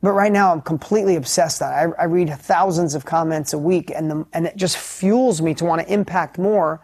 But 0.02 0.12
right 0.12 0.32
now, 0.32 0.52
I'm 0.52 0.62
completely 0.62 1.16
obsessed 1.16 1.62
on 1.62 1.72
it. 1.72 1.96
I, 1.98 2.04
I 2.04 2.06
read 2.06 2.30
thousands 2.30 2.94
of 2.94 3.06
comments 3.06 3.54
a 3.54 3.58
week, 3.58 3.92
and, 3.94 4.12
the, 4.12 4.26
and 4.34 4.46
it 4.46 4.56
just 4.56 4.78
fuels 4.78 5.42
me 5.42 5.54
to 5.56 5.66
want 5.66 5.82
to 5.82 5.92
impact 5.92 6.38
more. 6.38 6.82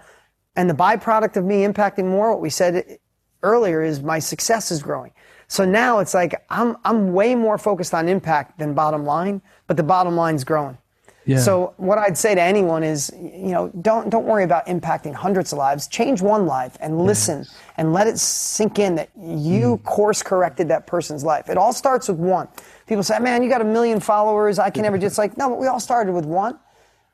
And 0.55 0.69
the 0.69 0.73
byproduct 0.73 1.37
of 1.37 1.45
me 1.45 1.63
impacting 1.63 2.05
more, 2.05 2.31
what 2.31 2.41
we 2.41 2.49
said 2.49 2.97
earlier, 3.43 3.83
is 3.83 4.01
my 4.01 4.19
success 4.19 4.71
is 4.71 4.81
growing. 4.81 5.11
So 5.47 5.65
now 5.65 5.99
it's 5.99 6.13
like 6.13 6.45
I'm, 6.49 6.77
I'm 6.83 7.13
way 7.13 7.35
more 7.35 7.57
focused 7.57 7.93
on 7.93 8.07
impact 8.09 8.57
than 8.57 8.73
bottom 8.73 9.05
line, 9.05 9.41
but 9.67 9.77
the 9.77 9.83
bottom 9.83 10.15
line's 10.15 10.43
growing. 10.43 10.77
Yeah. 11.25 11.39
So 11.39 11.73
what 11.77 11.97
I'd 11.97 12.17
say 12.17 12.33
to 12.33 12.41
anyone 12.41 12.83
is, 12.83 13.11
you 13.15 13.51
know, 13.51 13.69
don't 13.81 14.09
don't 14.09 14.25
worry 14.25 14.43
about 14.43 14.65
impacting 14.65 15.13
hundreds 15.13 15.51
of 15.51 15.59
lives. 15.59 15.87
Change 15.87 16.21
one 16.21 16.47
life 16.47 16.77
and 16.79 17.05
listen 17.05 17.39
yes. 17.39 17.55
and 17.77 17.93
let 17.93 18.07
it 18.07 18.17
sink 18.17 18.79
in 18.79 18.95
that 18.95 19.09
you 19.15 19.77
mm. 19.77 19.83
course 19.83 20.23
corrected 20.23 20.67
that 20.69 20.87
person's 20.87 21.23
life. 21.23 21.49
It 21.49 21.57
all 21.57 21.73
starts 21.73 22.07
with 22.07 22.17
one. 22.17 22.47
People 22.87 23.03
say, 23.03 23.19
"Man, 23.19 23.43
you 23.43 23.49
got 23.49 23.61
a 23.61 23.65
million 23.65 23.99
followers. 23.99 24.57
I 24.57 24.69
can 24.71 24.81
never." 24.81 24.97
Just 24.97 25.17
like 25.19 25.37
no, 25.37 25.49
but 25.49 25.59
we 25.59 25.67
all 25.67 25.79
started 25.79 26.13
with 26.13 26.25
one. 26.25 26.57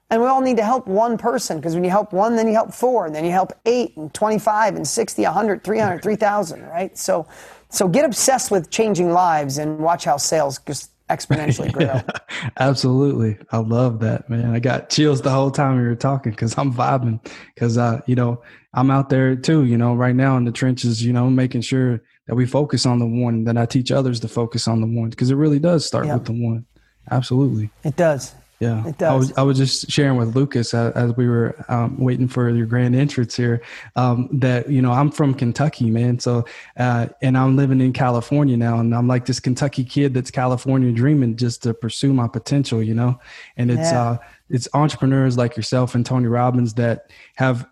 And 0.10 0.22
we 0.22 0.28
all 0.30 0.40
need 0.40 0.56
to 0.56 0.64
help 0.64 0.88
one 0.88 1.18
person 1.18 1.58
because 1.58 1.74
when 1.74 1.84
you 1.84 1.90
help 1.90 2.14
one, 2.14 2.38
then 2.38 2.48
you 2.48 2.54
help 2.54 2.74
four, 2.74 3.06
and 3.06 3.14
then 3.14 3.26
you 3.26 3.32
help 3.32 3.52
eight 3.66 3.98
and 3.98 4.14
25 4.14 4.76
and 4.78 4.88
60, 4.88 5.22
100, 5.22 5.64
300, 5.66 6.02
3,000, 6.02 6.62
right? 6.64 6.98
So, 6.98 7.28
so 7.68 7.90
get 7.90 8.06
obsessed 8.06 8.50
with 8.50 8.70
changing 8.70 9.12
lives 9.12 9.58
and 9.58 9.80
watch 9.80 10.06
how 10.06 10.16
sales 10.16 10.62
just 10.66 10.92
exponentially 11.10 11.72
grow. 11.72 11.86
yeah, 11.86 12.04
absolutely. 12.60 13.38
I 13.52 13.58
love 13.58 14.00
that, 14.00 14.30
man. 14.30 14.54
I 14.54 14.60
got 14.60 14.90
chills 14.90 15.22
the 15.22 15.30
whole 15.30 15.52
time 15.52 15.78
we 15.78 15.84
were 15.84 15.96
talking 15.96 16.32
because 16.32 16.58
I'm 16.58 16.74
vibing 16.74 17.26
because, 17.54 17.78
uh, 17.78 18.02
you 18.06 18.16
know, 18.16 18.42
I'm 18.74 18.92
out 18.92 19.10
there 19.10 19.36
too, 19.36 19.66
you 19.66 19.78
know, 19.78 19.96
right 19.96 20.16
now 20.16 20.38
in 20.38 20.46
the 20.46 20.52
trenches, 20.52 21.04
you 21.04 21.14
know, 21.14 21.30
making 21.30 21.62
sure 21.62 22.02
that 22.28 22.36
we 22.36 22.46
focus 22.46 22.86
on 22.86 23.00
the 23.00 23.06
one, 23.06 23.46
that 23.46 23.58
I 23.58 23.66
teach 23.66 23.92
others 23.92 24.20
to 24.20 24.28
focus 24.28 24.68
on 24.68 24.82
the 24.82 24.88
one 24.88 25.10
because 25.10 25.32
it 25.32 25.36
really 25.36 25.60
does 25.60 25.86
start 25.86 26.08
with 26.08 26.26
the 26.26 26.34
one. 26.34 26.66
Absolutely. 27.10 27.70
It 27.84 27.96
does. 27.96 28.36
Yeah, 28.60 28.88
it 28.88 28.98
does. 28.98 29.12
I 29.12 29.16
was, 29.16 29.34
I 29.38 29.42
was 29.44 29.58
just 29.58 29.92
sharing 29.92 30.18
with 30.18 30.36
Lucas 30.36 30.74
uh, 30.74 30.92
as 30.96 31.16
we 31.16 31.28
were 31.28 31.64
um, 31.70 31.98
waiting 32.00 32.28
for 32.28 32.50
your 32.50 32.66
grand 32.66 32.96
entrance 32.96 33.36
here 33.36 33.62
um, 33.96 34.30
that 34.40 34.70
you 34.70 34.82
know 34.82 34.92
I'm 34.92 35.12
from 35.12 35.36
Kentucky, 35.36 35.92
man. 35.92 36.18
So 36.20 36.46
uh, 36.76 37.08
and 37.22 37.38
I'm 37.38 37.56
living 37.56 37.82
in 37.82 37.94
California 37.94 38.58
now, 38.58 38.80
and 38.80 38.96
I'm 38.96 39.08
like 39.08 39.28
this 39.28 39.40
Kentucky 39.40 39.84
kid 39.84 40.16
that's 40.16 40.32
California 40.32 40.92
dreaming 40.92 41.36
just 41.36 41.62
to 41.64 41.74
pursue 41.74 42.14
my 42.14 42.28
potential, 42.28 42.82
you 42.82 42.96
know. 42.96 43.20
And 43.58 43.70
it's 43.70 43.92
yeah. 43.92 44.02
uh, 44.02 44.18
it's 44.50 44.68
entrepreneurs 44.74 45.38
like 45.38 45.56
yourself 45.56 45.94
and 45.94 46.04
Tony 46.04 46.28
Robbins 46.28 46.74
that 46.76 47.12
have 47.36 47.68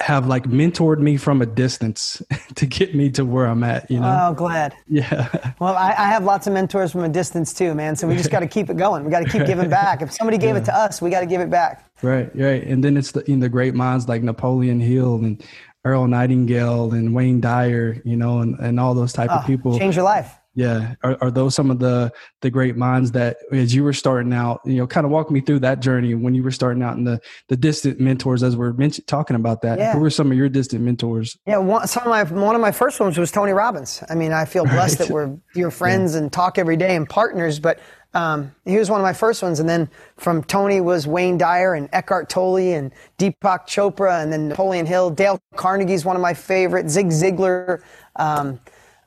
have 0.00 0.26
like 0.26 0.44
mentored 0.44 0.98
me 0.98 1.16
from 1.16 1.40
a 1.40 1.46
distance 1.46 2.22
to 2.54 2.66
get 2.66 2.94
me 2.94 3.10
to 3.10 3.24
where 3.24 3.46
I'm 3.46 3.64
at, 3.64 3.90
you 3.90 4.00
know? 4.00 4.28
Oh, 4.28 4.34
glad. 4.34 4.74
Yeah. 4.86 5.28
Well, 5.60 5.76
I, 5.76 5.90
I 5.90 6.06
have 6.06 6.24
lots 6.24 6.46
of 6.46 6.54
mentors 6.54 6.92
from 6.92 7.04
a 7.04 7.08
distance 7.08 7.52
too, 7.52 7.74
man. 7.74 7.94
So 7.94 8.08
we 8.08 8.16
just 8.16 8.30
got 8.30 8.40
to 8.40 8.46
keep 8.46 8.70
it 8.70 8.78
going. 8.78 9.04
We 9.04 9.10
got 9.10 9.20
to 9.20 9.28
keep 9.28 9.44
giving 9.44 9.68
back. 9.80 10.00
If 10.00 10.10
somebody 10.10 10.38
gave 10.38 10.54
yeah. 10.54 10.62
it 10.62 10.64
to 10.66 10.74
us, 10.74 11.02
we 11.02 11.10
got 11.10 11.20
to 11.20 11.26
give 11.26 11.42
it 11.42 11.50
back. 11.50 11.90
Right, 12.02 12.34
right. 12.34 12.62
And 12.62 12.82
then 12.82 12.96
it's 12.96 13.12
the, 13.12 13.22
know, 13.28 13.40
the 13.40 13.50
great 13.50 13.74
minds 13.74 14.08
like 14.08 14.22
Napoleon 14.22 14.80
Hill 14.80 15.16
and 15.16 15.44
Earl 15.84 16.06
Nightingale 16.06 16.94
and 16.94 17.14
Wayne 17.14 17.42
Dyer, 17.42 18.00
you 18.06 18.16
know, 18.16 18.40
and, 18.40 18.58
and 18.58 18.80
all 18.80 18.94
those 18.94 19.12
type 19.12 19.28
oh, 19.30 19.34
of 19.34 19.40
ah, 19.40 19.46
people. 19.46 19.78
Change 19.78 19.96
your 19.96 20.04
life. 20.04 20.39
Yeah. 20.60 20.94
Are, 21.02 21.16
are 21.22 21.30
those 21.30 21.54
some 21.54 21.70
of 21.70 21.78
the 21.78 22.12
the 22.42 22.50
great 22.50 22.76
minds 22.76 23.12
that 23.12 23.38
as 23.50 23.74
you 23.74 23.82
were 23.82 23.94
starting 23.94 24.32
out, 24.34 24.60
you 24.64 24.76
know, 24.76 24.86
kind 24.86 25.06
of 25.06 25.10
walk 25.10 25.30
me 25.30 25.40
through 25.40 25.60
that 25.60 25.80
journey 25.80 26.14
when 26.14 26.34
you 26.34 26.42
were 26.42 26.50
starting 26.50 26.82
out 26.82 26.96
in 26.98 27.04
the 27.04 27.18
the 27.48 27.56
distant 27.56 27.98
mentors 27.98 28.42
as 28.42 28.56
we're 28.56 28.74
mentioned, 28.74 29.06
talking 29.06 29.36
about 29.36 29.62
that. 29.62 29.78
Yeah. 29.78 29.94
Who 29.94 30.00
were 30.00 30.10
some 30.10 30.30
of 30.30 30.36
your 30.36 30.50
distant 30.50 30.82
mentors? 30.82 31.38
Yeah, 31.46 31.56
one, 31.58 31.86
some 31.86 32.02
of 32.02 32.10
my 32.10 32.24
one 32.24 32.54
of 32.54 32.60
my 32.60 32.72
first 32.72 33.00
ones 33.00 33.16
was 33.16 33.30
Tony 33.30 33.52
Robbins. 33.52 34.02
I 34.10 34.14
mean, 34.14 34.32
I 34.32 34.44
feel 34.44 34.64
blessed 34.64 35.00
right. 35.00 35.08
that 35.08 35.14
we're 35.14 35.34
your 35.54 35.70
friends 35.70 36.12
yeah. 36.12 36.20
and 36.20 36.32
talk 36.32 36.58
every 36.58 36.76
day 36.76 36.94
and 36.94 37.08
partners, 37.08 37.58
but 37.58 37.80
um, 38.12 38.54
he 38.64 38.76
was 38.76 38.90
one 38.90 39.00
of 39.00 39.04
my 39.04 39.12
first 39.12 39.42
ones. 39.42 39.60
And 39.60 39.68
then 39.68 39.88
from 40.16 40.42
Tony 40.44 40.80
was 40.80 41.06
Wayne 41.06 41.38
Dyer 41.38 41.74
and 41.74 41.88
Eckhart 41.92 42.28
Tolle 42.28 42.74
and 42.74 42.92
Deepak 43.18 43.66
Chopra 43.66 44.22
and 44.22 44.32
then 44.32 44.48
Napoleon 44.48 44.84
Hill. 44.84 45.10
Dale 45.10 45.40
Carnegie's 45.54 46.04
one 46.04 46.16
of 46.16 46.22
my 46.22 46.34
favorite. 46.34 46.90
Zig 46.90 47.08
Ziglar. 47.08 47.82
Um, 48.16 48.60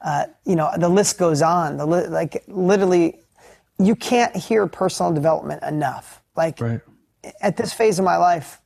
uh, 0.03 0.25
you 0.45 0.55
know, 0.55 0.69
the 0.77 0.89
list 0.89 1.17
goes 1.17 1.41
on. 1.41 1.77
The 1.77 1.85
li- 1.85 2.07
like 2.07 2.43
literally, 2.47 3.21
you 3.79 3.95
can't 3.95 4.35
hear 4.35 4.67
personal 4.67 5.13
development 5.13 5.63
enough. 5.63 6.21
Like 6.35 6.59
right. 6.59 6.81
at 7.41 7.55
this 7.57 7.73
phase 7.73 7.99
of 7.99 8.05
my 8.05 8.17
life, 8.17 8.59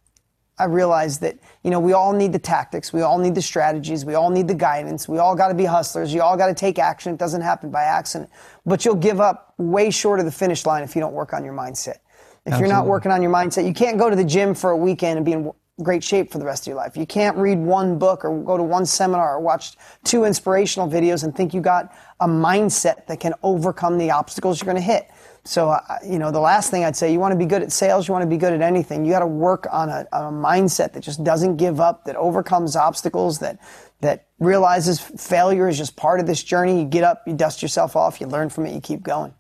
I 0.60 0.66
realized 0.66 1.22
that 1.22 1.38
you 1.64 1.70
know 1.70 1.80
we 1.80 1.94
all 1.94 2.12
need 2.12 2.34
the 2.34 2.40
tactics, 2.40 2.92
we 2.92 3.02
all 3.02 3.20
need 3.20 3.36
the 3.36 3.42
strategies, 3.42 4.04
we 4.04 4.16
all 4.16 4.32
need 4.32 4.48
the 4.48 4.56
guidance. 4.56 5.08
We 5.08 5.20
all 5.20 5.36
got 5.36 5.50
to 5.50 5.54
be 5.54 5.66
hustlers. 5.66 6.12
You 6.12 6.24
all 6.24 6.36
got 6.36 6.48
to 6.48 6.56
take 6.56 6.80
action. 6.80 7.14
It 7.14 7.20
doesn't 7.20 7.42
happen 7.42 7.70
by 7.70 7.84
accident. 7.84 8.32
But 8.66 8.84
you'll 8.84 8.96
give 8.96 9.20
up 9.22 9.54
way 9.58 9.92
short 9.92 10.20
of 10.20 10.26
the 10.26 10.32
finish 10.32 10.66
line 10.66 10.84
if 10.84 10.96
you 10.96 11.02
don't 11.02 11.14
work 11.14 11.34
on 11.34 11.46
your 11.46 11.54
mindset. 11.54 11.98
If 12.46 12.54
Absolutely. 12.54 12.70
you're 12.70 12.78
not 12.78 12.88
working 12.88 13.12
on 13.12 13.22
your 13.22 13.32
mindset, 13.32 13.68
you 13.68 13.74
can't 13.74 13.98
go 13.98 14.10
to 14.10 14.16
the 14.16 14.24
gym 14.24 14.56
for 14.56 14.72
a 14.72 14.78
weekend 14.78 15.18
and 15.18 15.26
be 15.26 15.34
in 15.34 15.52
great 15.84 16.04
shape 16.04 16.32
for 16.32 16.40
the 16.40 16.46
rest 16.46 16.64
of 16.64 16.68
your 16.68 16.78
life. 16.78 16.98
You 16.98 17.06
can't 17.06 17.38
read 17.38 17.60
one 17.60 18.00
book 18.00 18.26
or 18.26 18.42
go 18.44 18.58
to 18.58 18.64
one 18.64 18.86
seminar 18.86 19.36
or 19.36 19.40
watch 19.40 19.76
two 20.04 20.26
inspirational 20.26 20.90
videos 20.90 21.24
and 21.24 21.36
think 21.36 21.54
you 21.54 21.62
got 21.62 21.94
a 22.20 22.28
mindset 22.28 23.06
that 23.08 23.20
can 23.20 23.34
overcome 23.44 23.98
the 23.98 24.12
obstacles 24.12 24.60
you're 24.60 24.66
going 24.66 24.76
to 24.76 24.82
hit. 24.82 25.10
So, 25.44 25.70
uh, 25.70 25.82
you 26.06 26.20
know, 26.20 26.32
the 26.32 26.40
last 26.40 26.72
thing 26.72 26.84
I'd 26.84 26.96
say, 26.96 27.14
you 27.14 27.20
want 27.20 27.32
to 27.32 27.38
be 27.38 27.46
good 27.46 27.62
at 27.62 27.72
sales, 27.72 28.08
you 28.08 28.12
want 28.12 28.24
to 28.24 28.30
be 28.30 28.38
good 28.38 28.54
at 28.54 28.62
anything. 28.62 29.06
You 29.06 29.12
got 29.12 29.20
to 29.20 29.28
work 29.28 29.66
on 29.72 29.90
a, 29.90 30.06
a 30.12 30.22
mindset 30.24 30.94
that 30.94 31.04
just 31.04 31.24
doesn't 31.24 31.56
give 31.56 31.80
up, 31.80 32.04
that 32.06 32.16
overcomes 32.16 32.76
obstacles, 32.76 33.40
that 33.40 33.60
that 34.02 34.28
realizes 34.40 35.00
failure 35.00 35.68
is 35.68 35.78
just 35.78 35.96
part 35.96 36.20
of 36.20 36.28
this 36.28 36.44
journey. 36.44 36.82
You 36.82 36.86
get 36.86 37.04
up, 37.04 37.24
you 37.26 37.34
dust 37.34 37.62
yourself 37.62 37.96
off, 37.96 38.20
you 38.20 38.28
learn 38.28 38.50
from 38.50 38.66
it, 38.66 38.74
you 38.74 38.82
keep 38.82 39.04
going. 39.04 39.34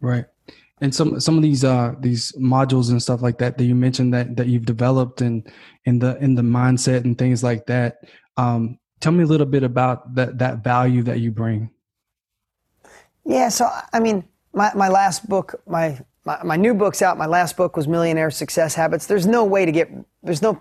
Right 0.00 0.24
and 0.82 0.92
some 0.92 1.20
some 1.20 1.36
of 1.36 1.42
these 1.42 1.64
uh 1.64 1.94
these 2.00 2.32
modules 2.32 2.90
and 2.90 3.00
stuff 3.00 3.22
like 3.22 3.38
that 3.38 3.56
that 3.56 3.64
you 3.64 3.74
mentioned 3.74 4.12
that 4.12 4.36
that 4.36 4.48
you've 4.48 4.66
developed 4.66 5.22
and 5.22 5.50
in 5.84 6.00
the 6.00 6.18
in 6.18 6.34
the 6.34 6.42
mindset 6.42 7.04
and 7.04 7.16
things 7.16 7.42
like 7.42 7.64
that 7.66 8.04
um 8.36 8.78
tell 9.00 9.12
me 9.12 9.22
a 9.22 9.26
little 9.26 9.46
bit 9.46 9.62
about 9.62 10.14
that 10.14 10.38
that 10.38 10.62
value 10.62 11.02
that 11.02 11.20
you 11.20 11.30
bring 11.30 11.70
yeah 13.24 13.48
so 13.48 13.70
i 13.92 14.00
mean 14.00 14.24
my 14.52 14.70
my 14.74 14.88
last 14.88 15.26
book 15.28 15.62
my 15.66 15.98
my, 16.24 16.42
my 16.42 16.56
new 16.56 16.74
book's 16.74 17.00
out 17.00 17.16
my 17.16 17.26
last 17.26 17.56
book 17.56 17.76
was 17.76 17.86
millionaire 17.86 18.30
success 18.30 18.74
habits 18.74 19.06
there's 19.06 19.26
no 19.26 19.44
way 19.44 19.64
to 19.64 19.72
get 19.72 19.88
there's 20.24 20.42
no 20.42 20.60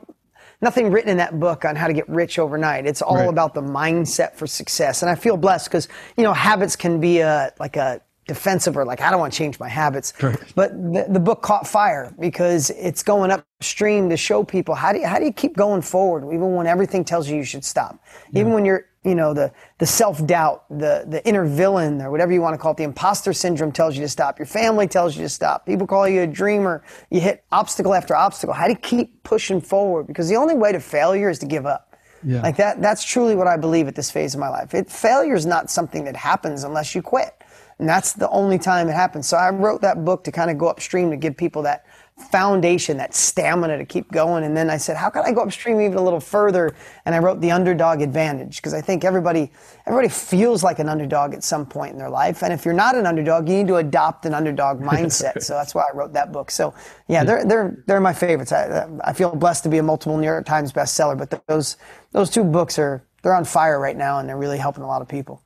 nothing 0.61 0.91
written 0.91 1.09
in 1.09 1.17
that 1.17 1.39
book 1.39 1.65
on 1.65 1.75
how 1.75 1.87
to 1.87 1.93
get 1.93 2.07
rich 2.07 2.37
overnight. 2.37 2.85
It's 2.85 3.01
all 3.01 3.15
right. 3.15 3.27
about 3.27 3.55
the 3.55 3.63
mindset 3.63 4.35
for 4.35 4.45
success. 4.45 5.01
And 5.01 5.09
I 5.09 5.15
feel 5.15 5.35
blessed 5.35 5.65
because, 5.65 5.87
you 6.15 6.23
know, 6.23 6.33
habits 6.33 6.75
can 6.75 6.99
be 6.99 7.17
a, 7.17 7.51
like 7.59 7.77
a, 7.77 7.99
defensive 8.27 8.77
or 8.77 8.85
like 8.85 9.01
I 9.01 9.09
don't 9.09 9.19
want 9.19 9.33
to 9.33 9.37
change 9.37 9.59
my 9.59 9.67
habits. 9.67 10.13
Right. 10.21 10.39
But 10.55 10.71
the, 10.71 11.07
the, 11.09 11.19
book 11.19 11.41
caught 11.41 11.67
fire 11.67 12.13
because 12.19 12.69
it's 12.71 13.03
going 13.03 13.31
upstream 13.31 14.09
to 14.09 14.17
show 14.17 14.43
people 14.43 14.75
how 14.75 14.93
do 14.93 14.99
you, 14.99 15.07
how 15.07 15.19
do 15.19 15.25
you 15.25 15.33
keep 15.33 15.55
going 15.57 15.81
forward 15.81 16.25
even 16.33 16.55
when 16.55 16.67
everything 16.67 17.03
tells 17.03 17.29
you 17.29 17.37
you 17.37 17.43
should 17.43 17.65
stop. 17.65 17.99
Yeah. 18.31 18.41
Even 18.41 18.53
when 18.53 18.65
you're 18.65 18.85
you 19.03 19.15
know 19.15 19.33
the 19.33 19.51
the 19.79 19.85
self 19.85 20.25
doubt, 20.27 20.65
the 20.69 21.05
the 21.07 21.25
inner 21.27 21.45
villain 21.45 22.01
or 22.01 22.11
whatever 22.11 22.31
you 22.31 22.41
want 22.41 22.53
to 22.53 22.57
call 22.57 22.71
it, 22.73 22.77
the 22.77 22.83
imposter 22.83 23.33
syndrome 23.33 23.71
tells 23.71 23.95
you 23.95 24.03
to 24.03 24.09
stop. 24.09 24.37
Your 24.37 24.45
family 24.45 24.87
tells 24.87 25.17
you 25.17 25.23
to 25.23 25.29
stop. 25.29 25.65
People 25.65 25.87
call 25.87 26.07
you 26.07 26.21
a 26.21 26.27
dreamer. 26.27 26.83
You 27.09 27.19
hit 27.19 27.43
obstacle 27.51 27.95
after 27.95 28.15
obstacle. 28.15 28.53
How 28.53 28.65
do 28.65 28.73
you 28.73 28.79
keep 28.79 29.23
pushing 29.23 29.59
forward? 29.59 30.05
Because 30.05 30.29
the 30.29 30.35
only 30.35 30.53
way 30.53 30.71
to 30.71 30.79
failure 30.79 31.29
is 31.29 31.39
to 31.39 31.47
give 31.47 31.65
up. 31.65 31.97
Yeah. 32.23 32.41
Like 32.41 32.57
that 32.57 32.81
that's 32.81 33.03
truly 33.03 33.35
what 33.35 33.47
I 33.47 33.57
believe 33.57 33.87
at 33.87 33.95
this 33.95 34.11
phase 34.11 34.35
of 34.35 34.39
my 34.39 34.49
life. 34.49 34.75
It, 34.75 34.89
failure 34.89 35.33
is 35.33 35.47
not 35.47 35.71
something 35.71 36.03
that 36.03 36.15
happens 36.15 36.63
unless 36.63 36.93
you 36.93 37.01
quit. 37.01 37.40
And 37.81 37.89
that's 37.89 38.13
the 38.13 38.29
only 38.29 38.59
time 38.59 38.89
it 38.89 38.93
happens. 38.93 39.27
So 39.27 39.37
I 39.37 39.49
wrote 39.49 39.81
that 39.81 40.05
book 40.05 40.23
to 40.25 40.31
kind 40.31 40.51
of 40.51 40.59
go 40.59 40.67
upstream 40.67 41.09
to 41.09 41.17
give 41.17 41.35
people 41.35 41.63
that 41.63 41.83
foundation, 42.15 42.97
that 42.97 43.15
stamina 43.15 43.75
to 43.79 43.85
keep 43.85 44.11
going. 44.11 44.43
And 44.43 44.55
then 44.55 44.69
I 44.69 44.77
said, 44.77 44.97
how 44.97 45.09
can 45.09 45.23
I 45.25 45.31
go 45.31 45.41
upstream 45.41 45.81
even 45.81 45.97
a 45.97 46.01
little 46.03 46.19
further? 46.19 46.75
And 47.07 47.15
I 47.15 47.17
wrote 47.17 47.41
the 47.41 47.49
underdog 47.49 48.03
advantage 48.03 48.57
because 48.57 48.75
I 48.75 48.81
think 48.81 49.03
everybody, 49.03 49.51
everybody 49.87 50.09
feels 50.09 50.63
like 50.63 50.77
an 50.77 50.89
underdog 50.89 51.33
at 51.33 51.43
some 51.43 51.65
point 51.65 51.93
in 51.93 51.97
their 51.97 52.11
life. 52.11 52.43
And 52.43 52.53
if 52.53 52.65
you're 52.65 52.75
not 52.75 52.95
an 52.95 53.07
underdog, 53.07 53.49
you 53.49 53.55
need 53.55 53.67
to 53.69 53.77
adopt 53.77 54.27
an 54.27 54.35
underdog 54.35 54.79
mindset. 54.81 55.41
so 55.41 55.55
that's 55.55 55.73
why 55.73 55.85
I 55.91 55.97
wrote 55.97 56.13
that 56.13 56.31
book. 56.31 56.51
So 56.51 56.75
yeah, 57.07 57.23
they're, 57.23 57.43
they're, 57.43 57.83
they're 57.87 57.99
my 57.99 58.13
favorites. 58.13 58.51
I, 58.51 58.87
I 59.03 59.13
feel 59.13 59.35
blessed 59.35 59.63
to 59.63 59.69
be 59.69 59.79
a 59.79 59.83
multiple 59.83 60.17
New 60.17 60.27
York 60.27 60.45
Times 60.45 60.71
bestseller, 60.71 61.17
but 61.17 61.47
those, 61.47 61.77
those 62.11 62.29
two 62.29 62.43
books 62.43 62.77
are, 62.77 63.03
they're 63.23 63.33
on 63.33 63.43
fire 63.43 63.79
right 63.79 63.97
now 63.97 64.19
and 64.19 64.29
they're 64.29 64.37
really 64.37 64.59
helping 64.59 64.83
a 64.83 64.87
lot 64.87 65.01
of 65.01 65.07
people. 65.07 65.41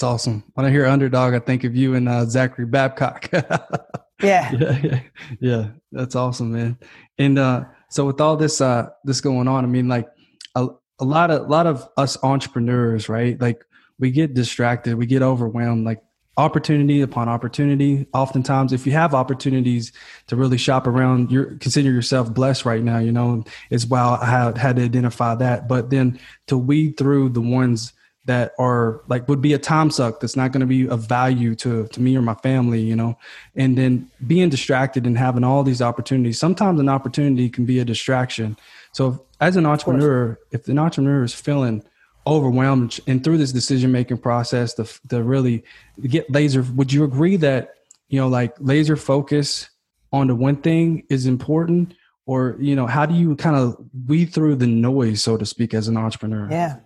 It's 0.00 0.04
awesome. 0.04 0.42
When 0.54 0.64
I 0.64 0.70
hear 0.70 0.86
underdog, 0.86 1.34
I 1.34 1.40
think 1.40 1.62
of 1.64 1.76
you 1.76 1.94
and 1.94 2.08
uh, 2.08 2.24
Zachary 2.24 2.64
Babcock. 2.64 3.28
yeah. 4.22 4.50
yeah. 4.50 4.80
yeah, 4.82 5.00
yeah, 5.40 5.66
that's 5.92 6.16
awesome, 6.16 6.52
man. 6.52 6.78
And 7.18 7.38
uh, 7.38 7.64
so 7.90 8.06
with 8.06 8.18
all 8.18 8.38
this 8.38 8.62
uh, 8.62 8.88
this 9.04 9.20
going 9.20 9.46
on, 9.46 9.62
I 9.62 9.68
mean, 9.68 9.88
like 9.88 10.08
a, 10.54 10.68
a 11.00 11.04
lot 11.04 11.30
of 11.30 11.42
a 11.42 11.48
lot 11.50 11.66
of 11.66 11.86
us 11.98 12.16
entrepreneurs, 12.22 13.10
right? 13.10 13.38
Like 13.38 13.62
we 13.98 14.10
get 14.10 14.32
distracted, 14.32 14.94
we 14.94 15.04
get 15.04 15.20
overwhelmed, 15.20 15.84
like 15.84 16.02
opportunity 16.38 17.02
upon 17.02 17.28
opportunity. 17.28 18.06
Oftentimes, 18.14 18.72
if 18.72 18.86
you 18.86 18.92
have 18.92 19.14
opportunities 19.14 19.92
to 20.28 20.36
really 20.36 20.56
shop 20.56 20.86
around, 20.86 21.30
you 21.30 21.58
consider 21.60 21.90
yourself 21.90 22.32
blessed 22.32 22.64
right 22.64 22.82
now. 22.82 23.00
You 23.00 23.12
know, 23.12 23.44
it's 23.68 23.84
wow, 23.84 24.18
I 24.18 24.24
had, 24.24 24.56
had 24.56 24.76
to 24.76 24.82
identify 24.82 25.34
that. 25.34 25.68
But 25.68 25.90
then 25.90 26.18
to 26.46 26.56
weed 26.56 26.96
through 26.96 27.28
the 27.28 27.42
ones 27.42 27.92
that 28.26 28.52
are 28.58 29.00
like 29.08 29.26
would 29.28 29.40
be 29.40 29.54
a 29.54 29.58
time 29.58 29.90
suck 29.90 30.20
that's 30.20 30.36
not 30.36 30.52
going 30.52 30.60
to 30.60 30.66
be 30.66 30.88
of 30.88 31.00
value 31.00 31.54
to 31.54 31.86
to 31.88 32.00
me 32.00 32.16
or 32.16 32.22
my 32.22 32.34
family 32.34 32.80
you 32.80 32.94
know? 32.94 33.16
And 33.54 33.78
then 33.78 34.10
being 34.26 34.50
distracted 34.50 35.06
and 35.06 35.16
having 35.16 35.44
all 35.44 35.62
these 35.62 35.80
opportunities 35.80 36.38
sometimes 36.38 36.80
an 36.80 36.88
opportunity 36.88 37.48
can 37.48 37.64
be 37.64 37.78
a 37.78 37.84
distraction. 37.84 38.56
So 38.92 39.26
as 39.40 39.56
an 39.56 39.66
entrepreneur 39.66 40.38
if 40.50 40.68
an 40.68 40.78
entrepreneur 40.78 41.24
is 41.24 41.34
feeling 41.34 41.82
overwhelmed 42.26 43.00
and 43.06 43.24
through 43.24 43.38
this 43.38 43.52
decision 43.52 43.90
making 43.90 44.18
process 44.18 44.74
to, 44.74 44.86
to 45.08 45.22
really 45.22 45.64
get 46.02 46.30
laser 46.30 46.62
would 46.74 46.92
you 46.92 47.04
agree 47.04 47.36
that 47.36 47.74
you 48.08 48.20
know 48.20 48.28
like 48.28 48.54
laser 48.58 48.96
focus 48.96 49.70
on 50.12 50.26
the 50.26 50.34
one 50.34 50.56
thing 50.56 51.04
is 51.08 51.26
important? 51.26 51.94
Or 52.26 52.56
you 52.60 52.76
know 52.76 52.86
how 52.86 53.06
do 53.06 53.14
you 53.14 53.34
kind 53.36 53.56
of 53.56 53.76
weed 54.06 54.26
through 54.26 54.56
the 54.56 54.66
noise 54.66 55.22
so 55.22 55.38
to 55.38 55.46
speak 55.46 55.72
as 55.72 55.88
an 55.88 55.96
entrepreneur? 55.96 56.46
Yeah 56.50 56.76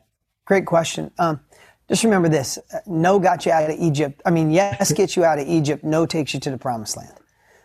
Great 0.44 0.66
question. 0.66 1.10
Um, 1.18 1.40
just 1.88 2.04
remember 2.04 2.28
this: 2.28 2.58
no 2.86 3.18
got 3.18 3.46
you 3.46 3.52
out 3.52 3.70
of 3.70 3.78
Egypt. 3.78 4.22
I 4.24 4.30
mean, 4.30 4.50
yes 4.50 4.92
gets 4.96 5.16
you 5.16 5.24
out 5.24 5.38
of 5.38 5.46
Egypt. 5.48 5.84
No 5.84 6.06
takes 6.06 6.34
you 6.34 6.40
to 6.40 6.50
the 6.50 6.58
promised 6.58 6.96
land. 6.96 7.12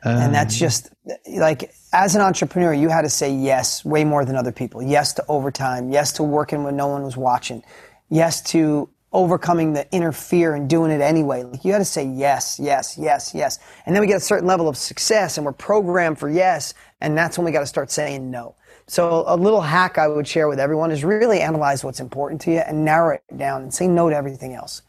and 0.03 0.33
that's 0.33 0.55
um. 0.55 0.59
just 0.59 0.89
like 1.37 1.71
as 1.93 2.15
an 2.15 2.21
entrepreneur, 2.21 2.73
you 2.73 2.89
had 2.89 3.01
to 3.01 3.09
say 3.09 3.33
yes 3.33 3.83
way 3.83 4.03
more 4.03 4.25
than 4.25 4.35
other 4.35 4.51
people. 4.51 4.81
Yes 4.81 5.13
to 5.13 5.25
overtime. 5.27 5.89
Yes 5.89 6.13
to 6.13 6.23
working 6.23 6.63
when 6.63 6.75
no 6.75 6.87
one 6.87 7.03
was 7.03 7.17
watching. 7.17 7.63
Yes 8.09 8.41
to 8.51 8.89
overcoming 9.11 9.73
the 9.73 9.89
inner 9.91 10.11
fear 10.11 10.53
and 10.53 10.69
doing 10.69 10.91
it 10.91 11.01
anyway. 11.01 11.43
Like 11.43 11.65
you 11.65 11.71
had 11.71 11.79
to 11.79 11.85
say 11.85 12.05
yes, 12.05 12.59
yes, 12.59 12.97
yes, 12.97 13.33
yes. 13.33 13.59
And 13.85 13.95
then 13.95 14.01
we 14.01 14.07
get 14.07 14.17
a 14.17 14.21
certain 14.21 14.47
level 14.47 14.67
of 14.67 14.77
success 14.77 15.37
and 15.37 15.45
we're 15.45 15.53
programmed 15.53 16.19
for 16.19 16.29
yes. 16.29 16.73
And 17.01 17.17
that's 17.17 17.37
when 17.37 17.45
we 17.45 17.51
got 17.51 17.61
to 17.61 17.65
start 17.65 17.89
saying 17.89 18.29
no. 18.29 18.55
So 18.89 19.23
a 19.27 19.37
little 19.37 19.61
hack 19.61 19.99
I 19.99 20.07
would 20.07 20.27
share 20.27 20.47
with 20.47 20.59
everyone 20.59 20.89
is 20.89 21.03
really 21.03 21.41
analyze 21.41 21.83
what's 21.83 21.99
important 21.99 22.41
to 22.41 22.51
you 22.51 22.57
and 22.57 22.83
narrow 22.83 23.13
it 23.13 23.37
down 23.37 23.61
and 23.61 23.71
say 23.71 23.87
no 23.87 24.09
to 24.09 24.15
everything 24.15 24.55
else. 24.55 24.81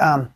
Um, 0.00 0.32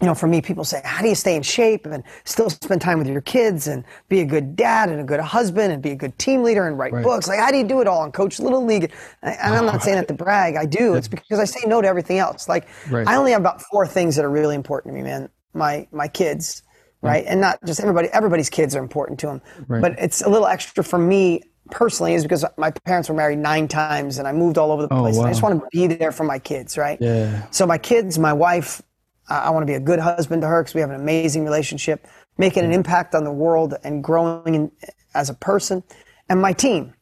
you 0.00 0.06
know, 0.06 0.14
for 0.14 0.28
me, 0.28 0.40
people 0.40 0.62
say, 0.62 0.80
how 0.84 1.02
do 1.02 1.08
you 1.08 1.16
stay 1.16 1.34
in 1.34 1.42
shape 1.42 1.84
and 1.84 2.04
still 2.22 2.48
spend 2.48 2.80
time 2.80 2.98
with 2.98 3.08
your 3.08 3.22
kids 3.22 3.66
and 3.66 3.84
be 4.08 4.20
a 4.20 4.24
good 4.24 4.54
dad 4.54 4.88
and 4.88 5.00
a 5.00 5.04
good 5.04 5.18
husband 5.18 5.72
and 5.72 5.82
be 5.82 5.90
a 5.90 5.96
good 5.96 6.16
team 6.20 6.44
leader 6.44 6.68
and 6.68 6.78
write 6.78 6.92
right. 6.92 7.02
books? 7.02 7.26
Like, 7.26 7.40
how 7.40 7.50
do 7.50 7.58
you 7.58 7.64
do 7.64 7.80
it 7.80 7.88
all 7.88 8.04
and 8.04 8.14
coach 8.14 8.38
Little 8.38 8.64
League? 8.64 8.92
And 9.22 9.54
I'm 9.54 9.66
not 9.66 9.82
saying 9.82 9.96
that 9.96 10.06
to 10.06 10.14
brag. 10.14 10.54
I 10.54 10.64
do. 10.64 10.94
It's 11.02 11.08
because 11.08 11.40
I 11.40 11.44
say 11.44 11.66
no 11.66 11.82
to 11.82 11.88
everything 11.88 12.18
else. 12.18 12.48
Like, 12.48 12.68
right. 12.88 13.06
I 13.06 13.16
only 13.16 13.32
have 13.32 13.40
about 13.40 13.62
four 13.62 13.84
things 13.84 14.14
that 14.14 14.24
are 14.24 14.30
really 14.30 14.54
important 14.54 14.92
to 14.92 14.96
me, 14.96 15.02
man. 15.02 15.28
My, 15.54 15.88
my 15.90 16.06
kids, 16.06 16.62
right? 17.00 17.24
And 17.26 17.40
not 17.40 17.58
just 17.64 17.80
everybody, 17.80 18.08
everybody's 18.12 18.48
kids 18.48 18.76
are 18.76 18.82
important 18.82 19.18
to 19.20 19.26
them. 19.26 19.42
Right. 19.66 19.82
But 19.82 19.98
it's 19.98 20.22
a 20.22 20.28
little 20.28 20.46
extra 20.46 20.84
for 20.84 20.98
me 20.98 21.42
personally 21.72 22.14
is 22.14 22.22
because 22.22 22.44
my 22.56 22.70
parents 22.70 23.08
were 23.08 23.14
married 23.14 23.40
nine 23.40 23.66
times 23.66 24.18
and 24.18 24.28
I 24.28 24.32
moved 24.32 24.58
all 24.58 24.70
over 24.70 24.82
the 24.82 24.94
oh, 24.94 25.00
place. 25.00 25.16
Oh, 25.16 25.20
wow. 25.20 25.26
I 25.26 25.30
just 25.30 25.42
want 25.42 25.60
to 25.60 25.68
be 25.72 25.88
there 25.88 26.12
for 26.12 26.22
my 26.22 26.38
kids, 26.38 26.78
right? 26.78 26.98
Yeah. 27.00 27.46
So 27.50 27.66
my 27.66 27.78
kids, 27.78 28.18
my 28.18 28.32
wife, 28.32 28.80
I 29.28 29.50
want 29.50 29.62
to 29.62 29.66
be 29.66 29.74
a 29.74 29.80
good 29.80 29.98
husband 29.98 30.42
to 30.42 30.48
her 30.48 30.62
because 30.62 30.74
we 30.74 30.80
have 30.80 30.90
an 30.90 31.00
amazing 31.00 31.44
relationship, 31.44 32.06
making 32.38 32.64
an 32.64 32.70
mm. 32.70 32.76
impact 32.76 33.14
on 33.14 33.24
the 33.24 33.32
world 33.32 33.74
and 33.82 34.04
growing 34.04 34.54
in, 34.54 34.72
as 35.14 35.30
a 35.30 35.34
person. 35.34 35.82
And 36.28 36.40
my 36.40 36.52
team, 36.52 36.94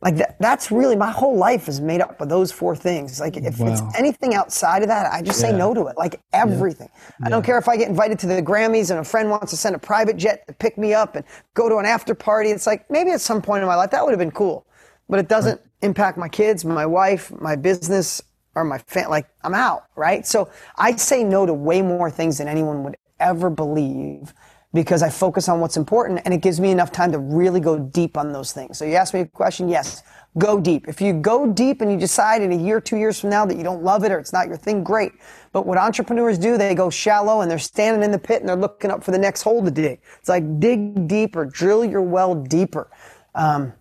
like 0.00 0.16
that, 0.16 0.36
that's 0.38 0.70
really 0.70 0.94
my 0.94 1.10
whole 1.10 1.36
life 1.36 1.66
is 1.68 1.80
made 1.80 2.00
up 2.00 2.20
of 2.20 2.28
those 2.28 2.52
four 2.52 2.76
things. 2.76 3.18
Like 3.18 3.36
if 3.36 3.58
wow. 3.58 3.72
it's 3.72 3.82
anything 3.96 4.34
outside 4.34 4.82
of 4.82 4.88
that, 4.88 5.12
I 5.12 5.22
just 5.22 5.40
yeah. 5.40 5.50
say 5.50 5.56
no 5.56 5.74
to 5.74 5.86
it. 5.86 5.96
Like 5.96 6.20
everything. 6.32 6.88
Yeah. 6.92 7.26
I 7.26 7.28
don't 7.30 7.44
care 7.44 7.58
if 7.58 7.68
I 7.68 7.76
get 7.76 7.88
invited 7.88 8.18
to 8.20 8.28
the 8.28 8.40
Grammys 8.40 8.90
and 8.90 9.00
a 9.00 9.04
friend 9.04 9.28
wants 9.28 9.50
to 9.50 9.56
send 9.56 9.74
a 9.74 9.78
private 9.78 10.16
jet 10.16 10.46
to 10.46 10.54
pick 10.54 10.78
me 10.78 10.94
up 10.94 11.16
and 11.16 11.24
go 11.54 11.68
to 11.68 11.76
an 11.78 11.84
after 11.84 12.14
party. 12.14 12.50
It's 12.50 12.66
like 12.66 12.88
maybe 12.88 13.10
at 13.10 13.20
some 13.20 13.42
point 13.42 13.62
in 13.62 13.66
my 13.66 13.74
life 13.74 13.90
that 13.90 14.04
would 14.04 14.12
have 14.12 14.20
been 14.20 14.30
cool, 14.30 14.66
but 15.08 15.18
it 15.18 15.28
doesn't 15.28 15.60
right. 15.60 15.70
impact 15.82 16.16
my 16.16 16.28
kids, 16.28 16.64
my 16.64 16.86
wife, 16.86 17.32
my 17.40 17.56
business, 17.56 18.22
or 18.54 18.64
my 18.64 18.78
family, 18.78 19.10
like 19.10 19.28
I'm 19.42 19.54
out, 19.54 19.84
right? 19.96 20.24
So 20.26 20.48
I 20.76 20.94
say 20.96 21.24
no 21.24 21.44
to 21.44 21.54
way 21.54 21.82
more 21.82 22.10
things 22.10 22.38
than 22.38 22.46
anyone 22.46 22.84
would 22.84 22.96
ever 23.18 23.50
believe 23.50 24.32
because 24.74 25.02
I 25.02 25.08
focus 25.08 25.48
on 25.48 25.60
what's 25.60 25.76
important 25.76 26.20
and 26.24 26.34
it 26.34 26.42
gives 26.42 26.60
me 26.60 26.70
enough 26.70 26.92
time 26.92 27.10
to 27.12 27.18
really 27.18 27.60
go 27.60 27.78
deep 27.78 28.18
on 28.18 28.32
those 28.32 28.52
things. 28.52 28.76
So 28.76 28.84
you 28.84 28.94
ask 28.94 29.14
me 29.14 29.20
a 29.20 29.26
question, 29.26 29.68
yes, 29.68 30.02
go 30.36 30.60
deep. 30.60 30.88
If 30.88 31.00
you 31.00 31.14
go 31.14 31.50
deep 31.50 31.80
and 31.80 31.90
you 31.90 31.98
decide 31.98 32.42
in 32.42 32.52
a 32.52 32.56
year, 32.56 32.80
two 32.80 32.98
years 32.98 33.18
from 33.18 33.30
now 33.30 33.46
that 33.46 33.56
you 33.56 33.64
don't 33.64 33.82
love 33.82 34.04
it 34.04 34.12
or 34.12 34.18
it's 34.18 34.32
not 34.32 34.46
your 34.46 34.58
thing, 34.58 34.84
great. 34.84 35.12
But 35.52 35.66
what 35.66 35.78
entrepreneurs 35.78 36.38
do, 36.38 36.58
they 36.58 36.74
go 36.74 36.90
shallow 36.90 37.40
and 37.40 37.50
they're 37.50 37.58
standing 37.58 38.02
in 38.02 38.10
the 38.10 38.18
pit 38.18 38.40
and 38.40 38.48
they're 38.48 38.56
looking 38.56 38.90
up 38.90 39.02
for 39.02 39.10
the 39.10 39.18
next 39.18 39.42
hole 39.42 39.64
to 39.64 39.70
dig. 39.70 40.00
It's 40.20 40.28
like 40.28 40.60
dig 40.60 41.08
deeper, 41.08 41.46
drill 41.46 41.84
your 41.84 42.02
well 42.02 42.34
deeper. 42.34 42.90
Um, 43.34 43.72